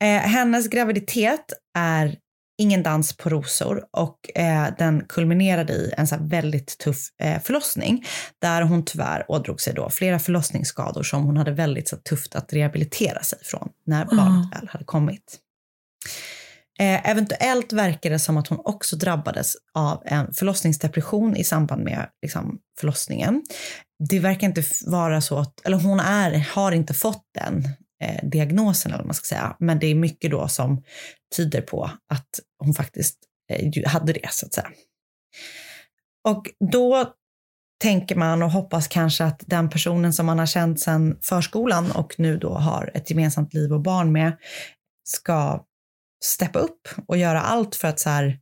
[0.04, 2.18] Eh, hennes graviditet är
[2.62, 8.06] ingen dans på rosor och eh, den kulminerade i en så väldigt tuff eh, förlossning
[8.42, 12.54] där hon tyvärr ådrog sig då flera förlossningsskador som hon hade väldigt så tufft att
[12.54, 15.40] rehabilitera sig från när barnet väl hade kommit.
[16.82, 22.10] Eh, eventuellt verkar det som att hon också drabbades av en förlossningsdepression i samband med
[22.22, 23.44] liksom, förlossningen.
[24.10, 27.64] Det verkar inte vara så att, eller hon är, har inte fått den
[28.04, 30.84] eh, diagnosen eller vad man ska säga, men det är mycket då som
[31.36, 32.30] tyder på att
[32.64, 33.18] hon faktiskt
[33.52, 34.70] eh, hade det så att säga.
[36.28, 37.14] Och då
[37.82, 42.16] tänker man och hoppas kanske att den personen som man har känt sedan förskolan och
[42.18, 44.38] nu då har ett gemensamt liv och barn med
[45.04, 45.66] ska
[46.24, 48.40] steppa upp och göra allt för att så här,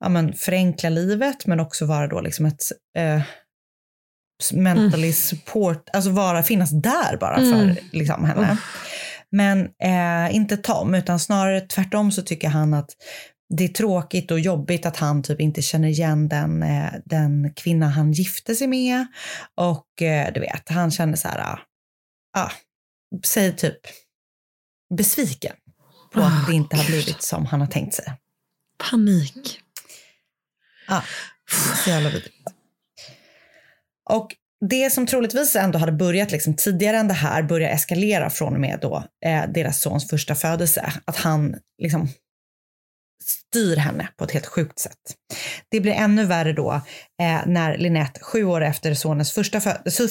[0.00, 2.62] ja, men förenkla livet men också vara då liksom ett
[2.98, 3.22] eh,
[4.52, 8.58] mentally support, alltså vara, finnas där bara för liksom, henne.
[9.30, 12.90] Men eh, inte Tom, utan snarare tvärtom så tycker han att
[13.54, 17.88] det är tråkigt och jobbigt att han typ inte känner igen den, eh, den kvinna
[17.88, 19.06] han gifte sig med.
[19.54, 21.58] Och eh, du vet, han känner så här, ah,
[22.38, 22.50] ah,
[23.24, 23.78] säg typ
[24.94, 25.56] besviken
[26.12, 28.12] på att det inte har blivit som han har tänkt sig.
[28.90, 29.60] Panik.
[30.88, 31.02] Ja,
[31.84, 32.36] så jävla vidrigt.
[34.10, 38.54] Och det som troligtvis ändå hade börjat liksom tidigare än det här börjar eskalera från
[38.54, 40.92] och med då eh, deras sons första födelse.
[41.04, 42.08] Att han liksom
[43.24, 44.98] styr henne på ett helt sjukt sätt.
[45.68, 46.72] Det blir ännu värre då
[47.22, 49.60] eh, när Linette sju år efter sonens första,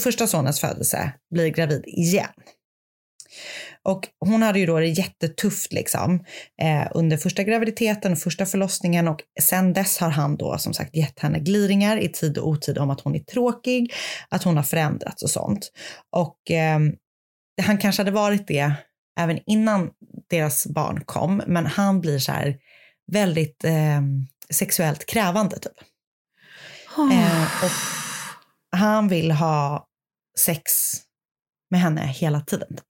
[0.03, 2.33] första sonens födelse blir gravid igen.
[3.86, 6.25] Och hon hade ju då det jättetufft liksom
[6.61, 11.19] eh, under första graviditeten, första förlossningen och sen dess har han då som sagt gett
[11.19, 13.93] henne gliringar i tid och otid om att hon är tråkig,
[14.29, 15.71] att hon har förändrats och sånt.
[16.15, 16.79] Och eh,
[17.61, 18.73] han kanske hade varit det
[19.19, 19.89] även innan
[20.29, 22.57] deras barn kom, men han blir så här
[23.11, 24.01] väldigt eh,
[24.49, 25.77] sexuellt krävande typ.
[27.11, 27.71] Eh, och
[28.79, 29.88] han vill ha
[30.39, 30.71] sex
[31.71, 32.75] med henne hela tiden.
[32.75, 32.86] Typ.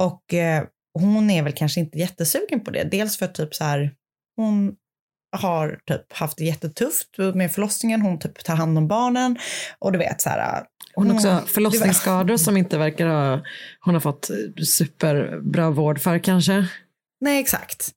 [0.00, 0.64] Och eh,
[0.94, 2.84] hon är väl kanske inte jättesugen på det.
[2.84, 3.92] Dels för typ så här,
[4.36, 4.74] hon
[5.36, 8.02] har typ haft det jättetufft med förlossningen.
[8.02, 9.38] Hon typ tar hand om barnen
[9.78, 10.64] och du vet så här.
[10.94, 13.42] Hon har också förlossningsskador som inte verkar ha,
[13.80, 14.30] hon har fått
[14.66, 16.68] superbra vård för kanske.
[17.20, 17.90] Nej, exakt.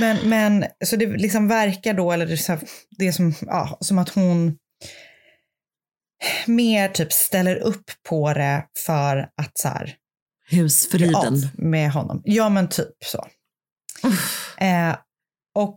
[0.00, 2.60] Men, men så det liksom verkar då, eller det är, så här,
[2.90, 4.56] det är som, ja, som att hon
[6.46, 9.96] mer typ ställer upp på det för att så här,
[10.50, 11.48] Husfriden.
[11.54, 12.22] med honom.
[12.24, 13.26] Ja, men typ så.
[14.58, 14.96] Eh,
[15.54, 15.76] och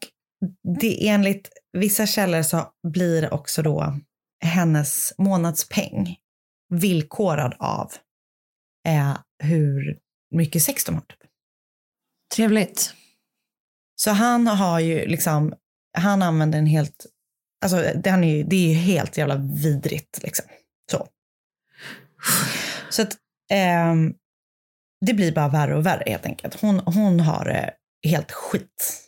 [0.79, 3.99] det enligt vissa källor så blir också då
[4.43, 6.17] hennes månadspeng
[6.69, 7.91] villkorad av
[8.87, 9.99] eh, hur
[10.35, 11.01] mycket sex de har.
[11.01, 11.19] Typ.
[12.35, 12.93] Trevligt.
[13.95, 15.53] Så han har ju liksom,
[15.97, 17.05] han använder en helt,
[17.63, 20.45] alltså det, han är ju, det är ju helt jävla vidrigt liksom.
[20.91, 21.07] Så.
[22.89, 23.17] Så att
[23.51, 24.13] ehm,
[25.05, 26.61] det blir bara värre och värre helt enkelt.
[26.61, 27.69] Hon, hon har eh,
[28.11, 29.01] helt skit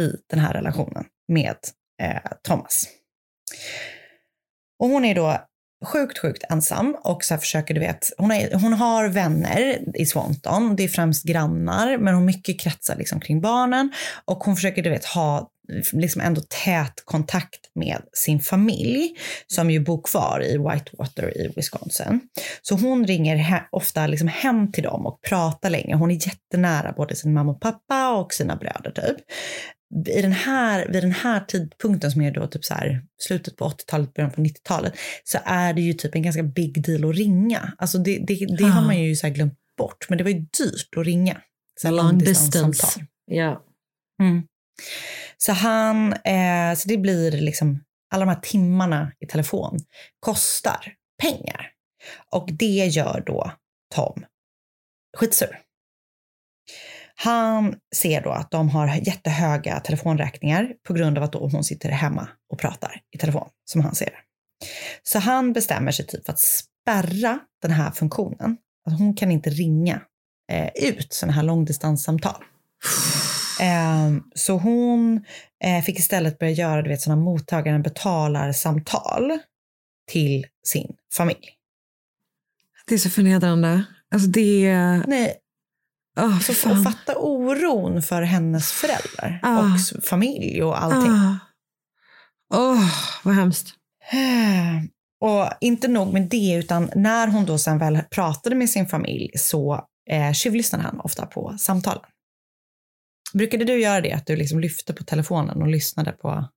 [0.00, 1.56] i den här relationen med
[2.02, 2.88] eh, Thomas.
[4.78, 5.46] Och hon är då
[5.84, 10.06] sjukt, sjukt ensam och så här försöker, du vet, hon, är, hon har vänner i
[10.06, 13.92] Swanton, det är främst grannar, men hon mycket kretsar liksom kring barnen
[14.24, 15.50] och hon försöker, du vet, ha
[15.92, 19.14] liksom ändå tät kontakt med sin familj
[19.46, 22.20] som ju bor kvar i Whitewater i Wisconsin.
[22.62, 25.94] Så hon ringer he- ofta liksom hem till dem och pratar länge.
[25.94, 29.16] Hon är jättenära både sin mamma och pappa och sina bröder typ.
[30.06, 33.68] I den här, vid den här tidpunkten som är då typ så här, slutet på
[33.68, 37.72] 80-talet, början på 90-talet, så är det ju typ en ganska big deal att ringa.
[37.78, 40.96] Alltså det, det, det har man ju så glömt bort, men det var ju dyrt
[40.96, 41.40] att ringa.
[41.80, 43.06] Så här Long distance.
[43.26, 43.64] Ja.
[44.22, 44.42] Mm.
[45.36, 49.78] Så han, eh, så det blir liksom, alla de här timmarna i telefon
[50.20, 51.70] kostar pengar.
[52.30, 53.52] Och det gör då
[53.94, 54.24] Tom
[55.16, 55.58] skitsur.
[57.22, 61.88] Han ser då att de har jättehöga telefonräkningar på grund av att då hon sitter
[61.88, 64.18] hemma och pratar i telefon, som han ser det.
[65.02, 68.56] Så han bestämmer sig typ för att spärra den här funktionen.
[68.86, 70.00] Att hon kan inte ringa
[70.52, 72.44] eh, ut sådana här långdistanssamtal.
[73.60, 75.24] Eh, så hon
[75.64, 79.38] eh, fick istället börja göra du vet, sådana mottagaren betalar samtal
[80.10, 81.56] till sin familj.
[82.86, 83.84] Det är så förnedrande.
[84.10, 84.72] Alltså det.
[85.06, 85.36] Nej,
[86.16, 86.72] Oh, så fan.
[86.72, 89.60] att fatta oron för hennes föräldrar Ah.
[89.60, 91.12] och familj och allting.
[92.54, 92.84] Åh,
[93.22, 93.74] vad hemskt.
[95.20, 99.30] Och inte nog med det, utan när hon då sen väl pratade med sin familj
[99.36, 102.02] så eh, tjuvlyssnade han ofta på samtalen.
[103.32, 106.48] Brukade du göra det, att du liksom lyfte på telefonen och lyssnade på?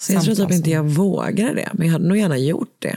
[0.00, 2.96] Så jag tror typ inte jag vågade det, men jag hade nog gärna gjort det.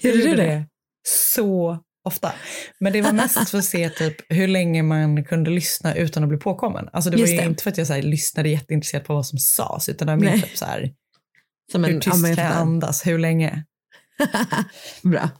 [0.00, 0.64] Gjorde du det?
[1.08, 2.32] Så ofta.
[2.80, 6.28] Men det var mest för att se typ hur länge man kunde lyssna utan att
[6.28, 6.88] bli påkommen.
[6.92, 7.44] Alltså det var Just ju det.
[7.44, 10.20] inte för att jag så här, lyssnade jätteintresserat på vad som sades, utan det var
[10.20, 10.90] mer typ så här,
[11.72, 13.64] Som hur en, ja, tyst kan jag andas, hur länge?
[15.02, 15.30] Bra.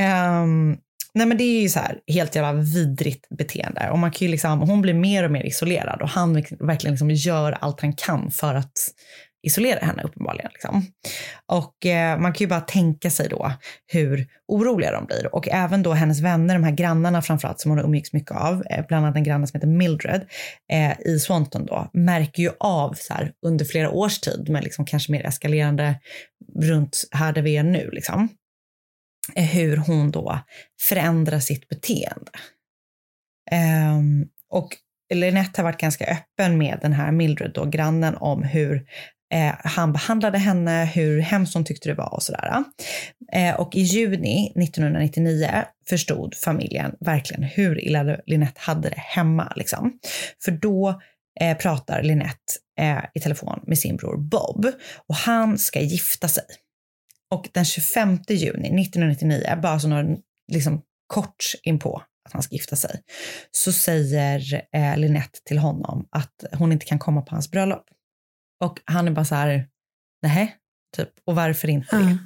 [0.00, 0.76] Ehm,
[1.14, 3.90] nej men det är ju så här helt jävla vidrigt beteende.
[3.90, 7.10] Och man kan ju liksom, hon blir mer och mer isolerad och han verkligen liksom
[7.10, 8.72] gör allt han kan för att
[9.46, 10.50] isolera henne uppenbarligen.
[10.52, 10.86] Liksom.
[11.46, 13.52] Och eh, man kan ju bara tänka sig då
[13.86, 15.34] hur oroliga de blir.
[15.34, 18.86] Och även då hennes vänner, de här grannarna framförallt som hon umgicks mycket av, eh,
[18.88, 20.26] bland annat en granne som heter Mildred
[20.72, 24.84] eh, i Swanton då, märker ju av så här, under flera års tid, men liksom
[24.84, 26.00] kanske mer eskalerande
[26.62, 27.90] runt här där vi är nu.
[27.92, 28.28] Liksom
[29.34, 30.38] eh, hur hon då
[30.80, 32.30] förändrar sitt beteende.
[33.50, 34.76] Ehm, och
[35.14, 38.86] Lynette har varit ganska öppen med den här Mildred, då, grannen, om hur
[39.34, 42.64] eh, han behandlade henne, hur hemskt hon tyckte det var och sådär.
[43.32, 49.52] Eh, och i juni 1999 förstod familjen verkligen hur illa Linette hade det hemma.
[49.56, 49.98] Liksom.
[50.44, 51.00] För då
[51.40, 54.66] eh, pratar Linette eh, i telefon med sin bror Bob
[55.08, 56.44] och han ska gifta sig.
[57.30, 60.16] Och den 25 juni 1999, bara så några,
[60.52, 63.00] liksom kort inpå att han ska gifta sig,
[63.50, 67.84] så säger eh, Linette till honom att hon inte kan komma på hans bröllop.
[68.64, 69.68] Och han är bara så här,
[70.22, 70.56] nej,
[70.96, 72.18] typ, och varför inte det?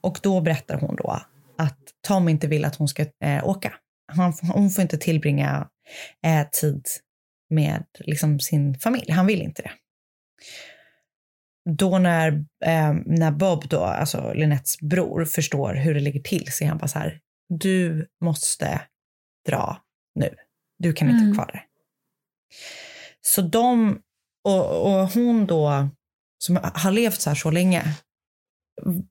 [0.00, 1.20] Och då berättar hon då
[1.58, 3.74] att Tom inte vill att hon ska eh, åka
[4.12, 5.68] han, hon får inte tillbringa
[6.26, 6.86] eh, tid
[7.50, 9.10] med liksom, sin familj.
[9.10, 9.70] Han vill inte det.
[11.70, 12.28] Då när,
[12.64, 16.78] eh, när Bob, då, alltså Linettes bror, förstår hur det ligger till så är han
[16.78, 18.82] bara så här, du måste
[19.48, 19.82] dra
[20.14, 20.34] nu.
[20.78, 21.36] Du kan inte Mm.
[21.36, 21.64] vara kvar där.
[23.20, 24.00] Så de,
[24.44, 25.88] och, och hon då,
[26.38, 27.94] som har levt så här så länge,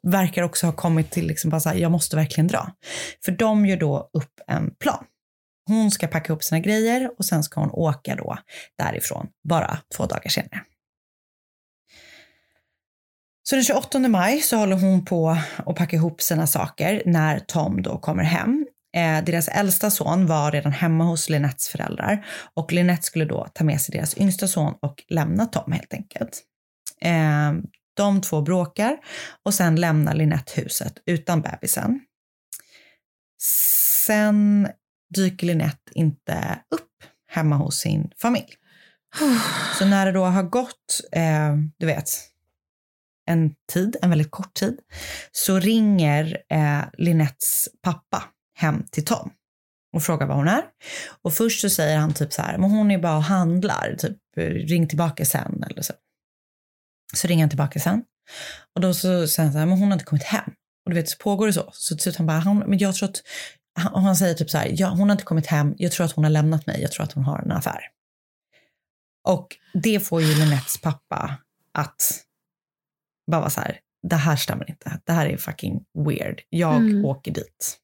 [0.08, 2.72] verkar också ha kommit till liksom bara så här, jag måste verkligen dra.
[3.26, 5.06] För de gör då upp en plan.
[5.68, 8.38] Hon ska packa upp sina grejer och sen ska hon åka då
[8.78, 10.64] därifrån bara två dagar senare.
[13.50, 17.82] Så den 28 maj så håller hon på att packa ihop sina saker när Tom
[17.82, 18.68] då kommer hem.
[18.96, 23.64] Eh, deras äldsta son var redan hemma hos Linettes föräldrar och Linette skulle då ta
[23.64, 26.44] med sig deras yngsta son och lämna Tom helt enkelt.
[27.02, 27.54] Eh,
[27.94, 28.98] de två bråkar
[29.46, 32.00] och sen lämnar Linette huset utan bebisen.
[34.06, 34.70] Sen
[35.16, 38.56] dyker Linette inte upp hemma hos sin familj.
[39.80, 42.10] Så när det då har gått, eh, du vet,
[43.26, 44.80] en tid, en väldigt kort tid,
[45.32, 48.24] så ringer eh, Linettes pappa
[48.60, 49.32] hem till Tom
[49.96, 50.64] och frågar var hon är.
[51.22, 54.18] Och först så säger han typ så här, men hon är bara och handlar, typ
[54.70, 55.94] ring tillbaka sen eller så.
[57.16, 58.04] Så ringer han tillbaka sen.
[58.76, 60.52] Och då så säger han så här, men hon har inte kommit hem.
[60.86, 61.70] Och du vet, så pågår det så.
[61.74, 63.22] Så till slut han bara, han, men jag tror att,
[63.80, 66.12] han, han säger typ så här, ja, hon har inte kommit hem, jag tror att
[66.12, 67.80] hon har lämnat mig, jag tror att hon har en affär.
[69.28, 71.38] Och det får ju Linettes pappa
[71.74, 72.24] att
[73.32, 77.06] bara vara så här, det här stämmer inte, det här är fucking weird, jag Mm.
[77.06, 77.78] åker dit.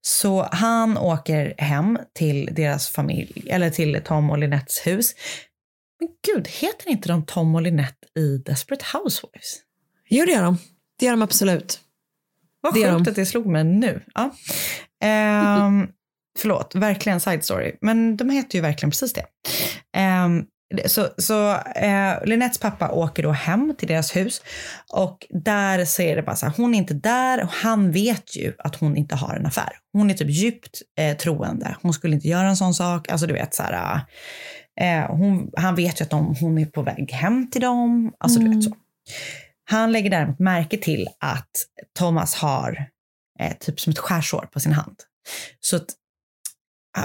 [0.00, 5.14] Så han åker hem till deras familj, eller till Tom och Linettes hus.
[6.00, 9.58] Men gud, heter inte de Tom och Linette i Desperate Housewives?
[10.08, 10.58] Jo, det gör de.
[10.98, 11.80] Det gör de absolut.
[12.60, 13.10] Vad Det sjukt de.
[13.10, 14.04] att det slog mig nu.
[14.14, 14.30] Ja.
[15.02, 15.88] Ehm,
[16.38, 17.74] förlåt, verkligen side story.
[17.80, 19.24] Men de heter ju verkligen precis det.
[19.96, 20.44] Ehm,
[20.86, 24.42] så så eh, Linettes pappa åker då hem till deras hus
[24.92, 28.36] och där så är det bara så här, hon är inte där och han vet
[28.36, 29.72] ju att hon inte har en affär.
[29.92, 31.76] Hon är typ djupt eh, troende.
[31.82, 33.08] Hon skulle inte göra en sån sak.
[33.08, 34.00] Alltså du vet så här,
[34.80, 38.12] eh, hon, han vet ju att de, hon är på väg hem till dem.
[38.18, 38.72] Alltså du vet så.
[39.70, 41.50] Han lägger däremot märke till att
[41.98, 42.88] Thomas har
[43.40, 44.96] eh, typ som ett skärsår på sin hand.
[45.60, 45.94] Så att eh,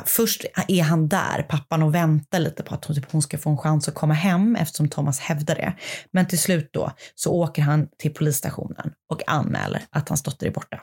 [0.05, 3.49] först är han där, pappan, och väntar lite på att hon, typ, hon ska få
[3.49, 5.73] en chans att komma hem eftersom Thomas hävdar det.
[6.11, 10.51] Men till slut då så åker han till polisstationen och anmäler att hans dotter är
[10.51, 10.81] borta.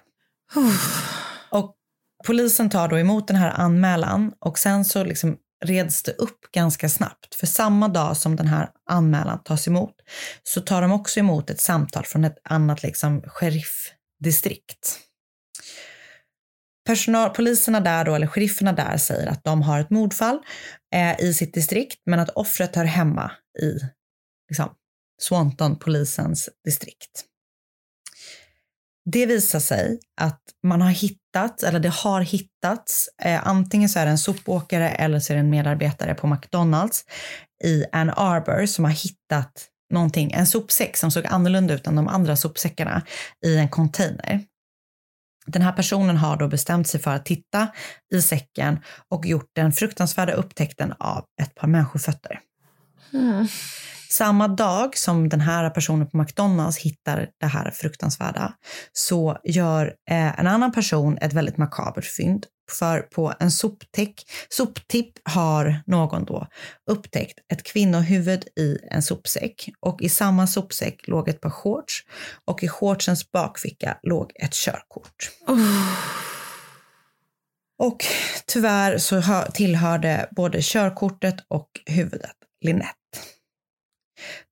[1.51, 1.75] Och
[2.27, 6.89] polisen tar då emot den här anmälan och sen så liksom reds det upp ganska
[6.89, 7.35] snabbt.
[7.35, 9.95] För samma dag som den här anmälan tas emot
[10.43, 14.99] så tar de också emot ett samtal från ett annat liksom sheriffdistrikt.
[16.91, 20.39] Personal, poliserna där då, eller sherifferna där säger att de har ett mordfall
[20.95, 23.33] eh, i sitt distrikt men att offret hör hemma
[23.63, 23.79] i
[24.49, 24.71] liksom,
[25.23, 27.25] Swanton-polisens distrikt.
[29.11, 34.05] Det visar sig att man har hittat, eller det har hittats, eh, antingen så är
[34.05, 37.05] det en sopåkare eller så är det en medarbetare på McDonalds
[37.65, 42.09] i Ann Arbor som har hittat någonting, en sopsäck som såg annorlunda ut än de
[42.09, 43.03] andra sopsäckarna
[43.47, 44.45] i en container.
[45.47, 47.69] Den här personen har då bestämt sig för att titta
[48.15, 48.79] i säcken
[49.09, 52.41] och gjort den fruktansvärda upptäckten av ett par människofötter.
[53.13, 53.47] Mm.
[54.11, 58.53] Samma dag som den här personen på McDonalds hittar det här fruktansvärda
[58.93, 62.47] så gör eh, en annan person ett väldigt makabert fynd.
[62.79, 66.47] För på en soptick, soptipp har någon då
[66.91, 72.05] upptäckt ett kvinnohuvud i en sopsäck och i samma sopsäck låg ett par shorts
[72.45, 75.31] och i shortsens bakficka låg ett körkort.
[77.79, 78.05] Och
[78.47, 82.95] tyvärr så hör, tillhörde både körkortet och huvudet Linette.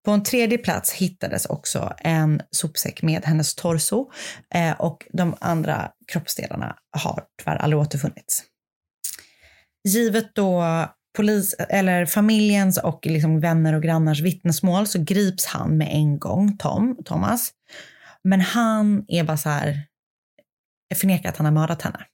[0.04, 4.10] På en tredje plats hittades också en sopsäck med hennes torso
[4.54, 8.44] eh, och de andra kroppsdelarna har tyvärr aldrig återfunnits.
[9.88, 10.64] Givet då
[11.16, 16.56] polis, eller familjens och liksom vänner och grannars vittnesmål så grips han med en gång,
[16.56, 17.50] Tom, Thomas.
[18.24, 19.82] Men han är bara så här,
[20.94, 22.06] förnekar att han har mördat henne.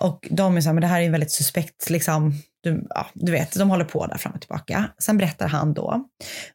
[0.00, 2.32] Och de är så här, men det här är ju väldigt suspekt, liksom,
[2.66, 4.92] du, ja, du vet, de håller på där fram och tillbaka.
[4.98, 6.08] Sen berättar han då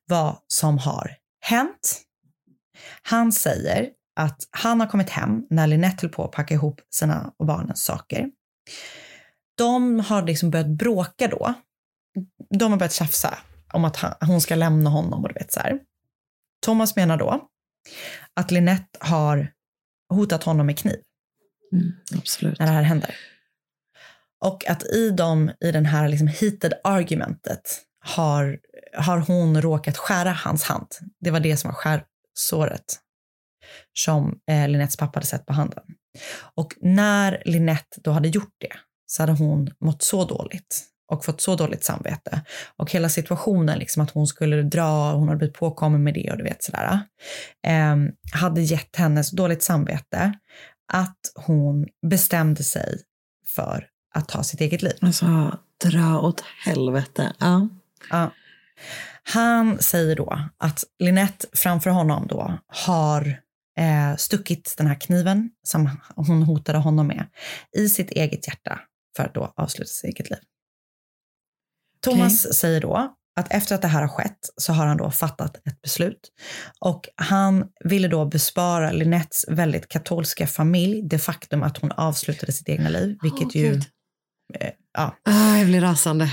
[0.06, 2.02] vad som har hänt.
[3.02, 7.34] Han säger att han har kommit hem när Linette höll på att packa ihop sina
[7.38, 8.32] och barnens saker.
[9.58, 11.54] De har liksom börjat bråka då.
[12.50, 13.38] De har börjat tjafsa
[13.74, 15.80] om att han, hon ska lämna honom och du vet så här.
[16.66, 17.48] Thomas menar då
[18.36, 19.52] att Linette har
[20.10, 21.02] hotat honom med kniv.
[21.74, 22.60] Mm, absolut.
[22.60, 23.16] när det här händer.
[24.42, 28.60] Och att i, dem, i den här liksom heated argumentet har,
[28.98, 30.88] har hon råkat skära hans hand.
[31.20, 33.00] Det var det som var skärsåret
[33.94, 35.84] som eh, Linettes pappa hade sett på handen.
[36.56, 38.74] Och när Linette då hade gjort det
[39.06, 42.42] så hade hon mått så dåligt och fått så dåligt samvete.
[42.78, 46.38] Och hela situationen, liksom att hon skulle dra, hon hade blivit påkommen med det och
[46.38, 47.00] du vet sådär,
[47.68, 47.96] eh,
[48.34, 50.34] hade gett henne så dåligt samvete
[50.94, 53.02] att hon bestämde sig
[53.56, 54.98] för att ta sitt eget liv.
[55.02, 57.34] Alltså, dra åt helvete.
[57.40, 57.68] Ja.
[58.10, 58.32] Ja.
[59.24, 63.42] Han säger då att Linette framför honom då har
[63.78, 67.26] eh, stuckit den här kniven som hon hotade honom med
[67.78, 68.80] i sitt eget hjärta
[69.18, 70.40] för att då avsluta sitt eget liv.
[72.02, 75.56] Thomas säger då att efter att det här har skett så har han då fattat
[75.56, 76.32] ett beslut
[76.80, 82.70] och han ville då bespara Linettes väldigt katolska familj det faktum att hon avslutade sitt
[82.70, 83.86] egna liv, vilket Åh, ju Gud.
[84.60, 86.30] Eh, ja, Ah, jag blir rasande.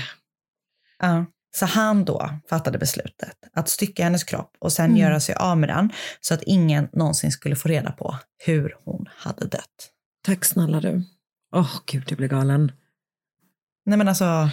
[0.99, 1.25] Ja.
[1.55, 4.97] Så han då fattade beslutet att stycka hennes kropp och sen Mm.
[4.97, 5.89] göra sig av med den
[6.21, 9.89] så att ingen någonsin skulle få reda på hur hon hade dött.
[10.25, 11.03] Tack snälla du.
[11.55, 12.71] Åh gud, jag blir galen.
[13.85, 14.49] Nej men alltså,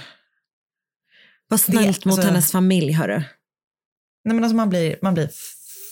[1.49, 3.19] Vad snällt Det- mot alltså- hennes familj, hörru.
[4.25, 5.31] nej men alltså man, blir, man blir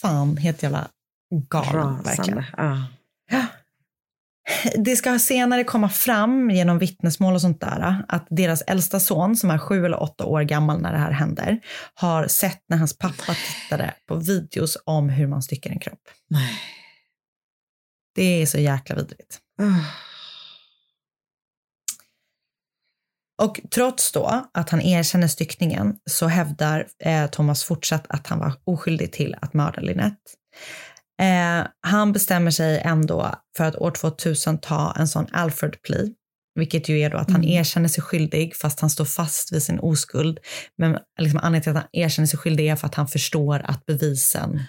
[0.02, 0.88] fan helt jävla
[1.48, 2.02] galen.
[2.02, 2.38] Verkligen.
[2.38, 2.88] Rasande.
[3.30, 3.46] Ja.
[4.74, 9.50] Det ska senare komma fram genom vittnesmål och sånt där att deras äldsta son som
[9.50, 11.60] är sju eller åtta år gammal när det här händer
[11.94, 16.02] har sett när hans pappa tittade på videos om hur man styckar en kropp.
[16.30, 16.60] Nej.
[18.14, 19.40] Det är så jäkla vidrigt.
[23.42, 28.54] Och trots då att han erkänner styckningen så hävdar eh, Thomas fortsatt att han var
[28.64, 30.30] oskyldig till att mörda Linette.
[31.22, 36.00] Eh, han bestämmer sig ändå för att år 2000 ta en sån Alfred plea,
[36.58, 37.50] vilket ju är då att han Mm.
[37.56, 40.38] erkänner sig skyldig fast han står fast vid sin oskuld.
[40.78, 43.86] Men liksom anledningen till att han erkänner sig skyldig är för att han förstår att
[43.86, 44.60] bevisen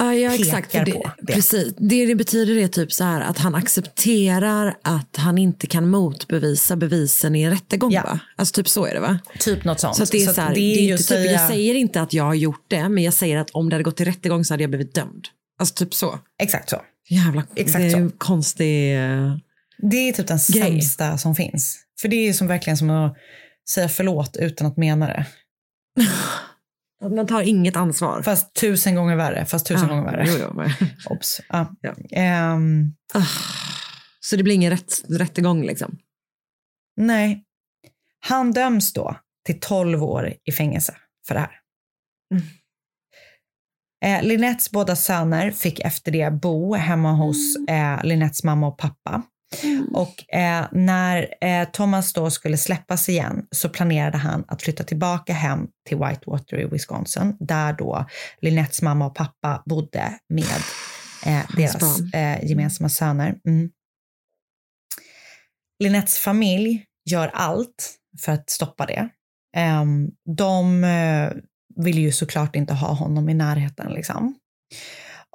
[0.00, 0.72] Ja, ja exakt.
[0.72, 0.84] Det,
[1.20, 1.32] det.
[1.32, 1.74] Precis.
[1.78, 6.76] Det det betyder är typ så här att han accepterar att han inte kan motbevisa
[6.76, 7.92] bevisen i en rättegång.
[7.92, 8.02] Ja.
[8.02, 8.18] Va?
[8.36, 9.18] Alltså typ så är det va?
[9.40, 9.96] Typ något sånt.
[9.96, 12.12] Så det är så, här, det är ju inte typ, säga- Jag säger inte att
[12.12, 14.52] jag har gjort det, men jag säger att om det hade gått till rättegång så
[14.54, 15.24] hade jag blivit dömd.
[15.58, 16.18] Alltså typ så.
[16.42, 16.82] Exakt så.
[17.08, 18.16] Jävla Exakt det är så.
[18.18, 18.96] konstig...
[18.96, 19.36] eh,
[19.78, 20.62] Det är typ den Grej.
[20.82, 21.78] sämsta som finns.
[22.00, 23.16] För det är som verkligen som att
[23.70, 25.26] säga förlåt utan att mena det.
[27.16, 28.22] Man tar inget ansvar.
[28.22, 29.46] Fast tusen gånger värre.
[29.46, 30.24] Fast tusen Ja, gånger värre.
[30.28, 31.40] Jo, jo, Obs.
[31.48, 31.74] Ja.
[31.80, 31.94] Ja.
[32.10, 33.26] Ehm, Ah.
[34.20, 35.98] Så det blir ingen rätt, rättegång liksom?
[36.96, 37.44] nej.
[38.26, 40.96] Han döms då till 12 år i fängelse
[41.28, 41.50] för det här.
[42.34, 42.44] Mm.
[44.04, 49.22] Eh, Linettes båda söner fick efter det bo hemma hos eh, Linettes mamma och pappa.
[49.92, 55.32] Och eh, när eh, Thomas då skulle släppas igen så planerade han att flytta tillbaka
[55.32, 58.06] hem till Whitewater i Wisconsin där då
[58.40, 60.62] Linettes mamma och pappa bodde med
[61.26, 63.34] eh, deras eh, gemensamma söner.
[63.48, 63.70] Mm.
[65.84, 69.08] Linettes familj gör allt för att stoppa det.
[69.56, 71.30] Ehm, de eh,
[71.76, 73.92] vill ju såklart inte ha honom i närheten.
[73.92, 74.38] Liksom.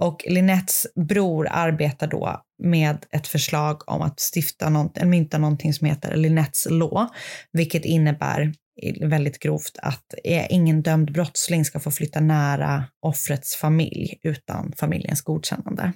[0.02, 5.88] Och Linettes bror arbetar då med ett förslag om att stifta något, mynta någonting som
[5.88, 7.08] heter Linettes law,
[7.52, 8.54] vilket innebär
[9.02, 15.22] väldigt grovt att eh, ingen dömd brottsling ska få flytta nära offrets familj utan familjens
[15.22, 15.94] godkännande.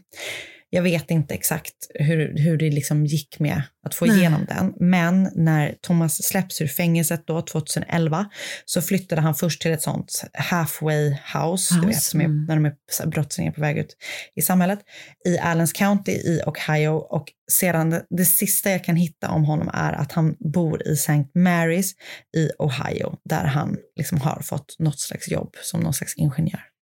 [0.73, 4.17] Jag vet inte exakt hur, hur det liksom gick med att få Nej.
[4.17, 8.29] igenom den, men när Thomas släpps ur fängelset då 2011
[8.65, 12.45] så flyttade han först till ett sånt halfway house, du House, vet, som är, mm.
[12.45, 13.97] när de är brottslingar på väg ut
[14.35, 14.79] i samhället,
[15.25, 16.89] i Allens County i Ohio.
[16.89, 20.93] Och sedan det, det sista jag kan hitta om honom är att han bor i
[20.93, 21.25] St.
[21.35, 21.93] Marys
[22.37, 26.72] i Ohio, där han liksom har fått något slags jobb som någon slags ingenjör.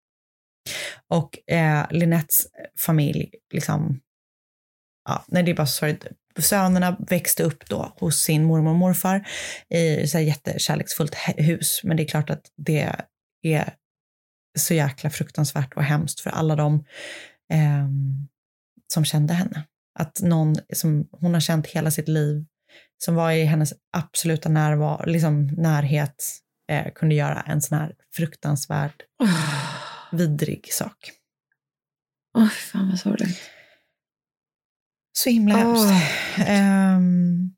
[1.08, 2.48] Och eh, Linettes
[2.86, 4.00] familj, liksom,
[5.10, 6.08] ja, nej det är bara så sorgligt.
[6.38, 9.28] Sönerna växte upp då hos sin mormor och morfar
[9.70, 11.82] i så här jättekärleksfullt hus.
[11.84, 12.90] Men det är klart att det
[13.44, 13.74] är
[14.60, 16.86] så jäkla fruktansvärt och hemskt för alla de
[17.54, 17.88] eh,
[18.94, 19.64] som kände henne.
[20.00, 22.46] Att någon som hon har känt hela sitt liv,
[23.04, 26.26] som var i hennes absoluta närvar liksom närhet,
[26.72, 29.04] eh, kunde göra en sån här fruktansvärd,
[30.12, 31.12] vidrig sak.
[32.34, 33.40] Åh, fan vad sorgligt.
[35.14, 35.92] Så himla hemskt.
[36.38, 37.56] Ehm,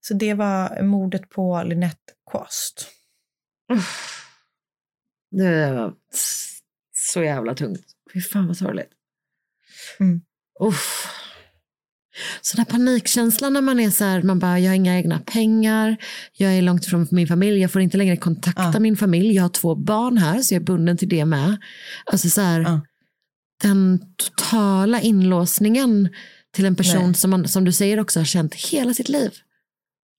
[0.00, 2.88] så det var mordet på Lynette Quast.
[5.30, 5.94] Det var
[6.92, 7.86] så jävla tungt.
[8.12, 8.90] Fy fan vad sorgligt.
[10.00, 10.20] Mm.
[10.60, 11.12] Uff.
[12.40, 15.18] Så den här panikkänslan när man är så här, man bara, jag har inga egna
[15.18, 15.96] pengar,
[16.32, 18.80] jag är långt ifrån min familj, jag får inte längre kontakta Ja.
[18.80, 21.56] min familj, jag har två barn här så jag är bunden till det med.
[22.04, 22.80] Alltså så här, Ja.
[23.62, 26.08] den totala inlåsningen
[26.54, 27.14] till en person Nej.
[27.14, 29.30] som, man, som du säger också har känt hela sitt liv.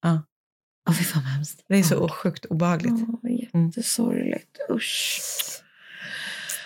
[0.04, 0.24] Ja.
[0.90, 1.64] Åh, fy fan vad hemskt.
[1.70, 2.94] Det är så sjukt obehagligt.
[3.24, 4.58] Åh, jättesorgligt.
[4.72, 5.20] Usch.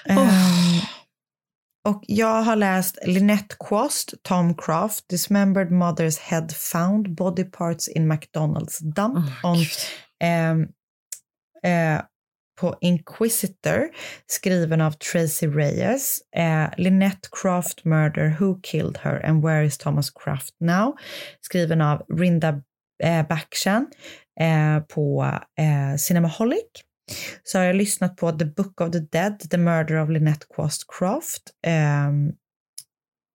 [0.05, 0.17] Ehm,
[1.83, 8.11] och jag har läst Lynette Quast, Tom Craft, Dismembered Mother's Head Found, Body Parts in
[8.11, 9.57] McDonald's Dump Åh, on,
[10.23, 10.67] ehm,
[11.63, 12.01] eh,
[12.59, 13.89] på Inquisitor,
[14.27, 16.19] skriven av Tracy Reyes.
[16.35, 20.97] Eh, Lynette Craft Murder, Who Killed Her and Where is Thomas Craft Now?
[21.41, 22.61] Skriven av Rinda
[23.03, 23.87] eh, Bakshan
[24.39, 25.23] eh, på
[25.59, 26.83] eh, Cinemaholic
[27.43, 30.83] så har jag lyssnat på The Book of the Dead, The Murder of Lynette Quast
[30.87, 31.41] Craft.
[31.65, 32.31] Ehm,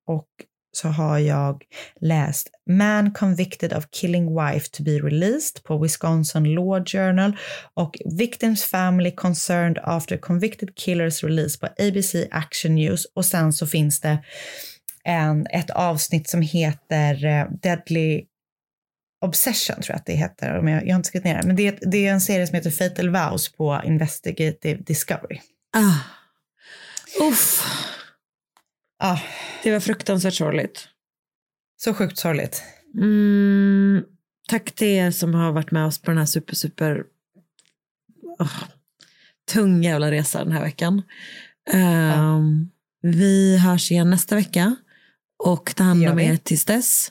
[0.07, 0.29] och
[0.77, 1.65] så har jag
[2.01, 7.37] läst Man Convicted of Killing Wife to be Released på Wisconsin Law Journal
[7.75, 13.07] och Victims Family Concerned After Convicted Killers Release på ABC Action News.
[13.15, 14.19] Och sen så finns det
[15.05, 18.25] en, ett avsnitt som heter eh, Deadly
[19.21, 20.59] Obsession tror jag att det heter.
[20.59, 21.47] om Jag, jag har inte skrivit ner det.
[21.47, 25.41] Men det är, det är en serie som heter Fatal Vows på Investigative Discovery.
[25.73, 25.99] Ah.
[27.29, 27.63] Uff.
[28.99, 29.19] Ah,
[29.63, 30.89] Det var fruktansvärt sorgligt.
[31.77, 32.63] så sjukt sorgligt.
[32.95, 34.05] Mm,
[34.49, 37.05] tack till er som har varit med oss på den här super, super
[38.39, 38.63] oh,
[39.53, 41.03] tunga jävla resan den här veckan.
[41.73, 42.71] Ehm,
[43.03, 44.77] Vi hörs igen nästa vecka
[45.45, 47.11] och ta hand om er tills dess.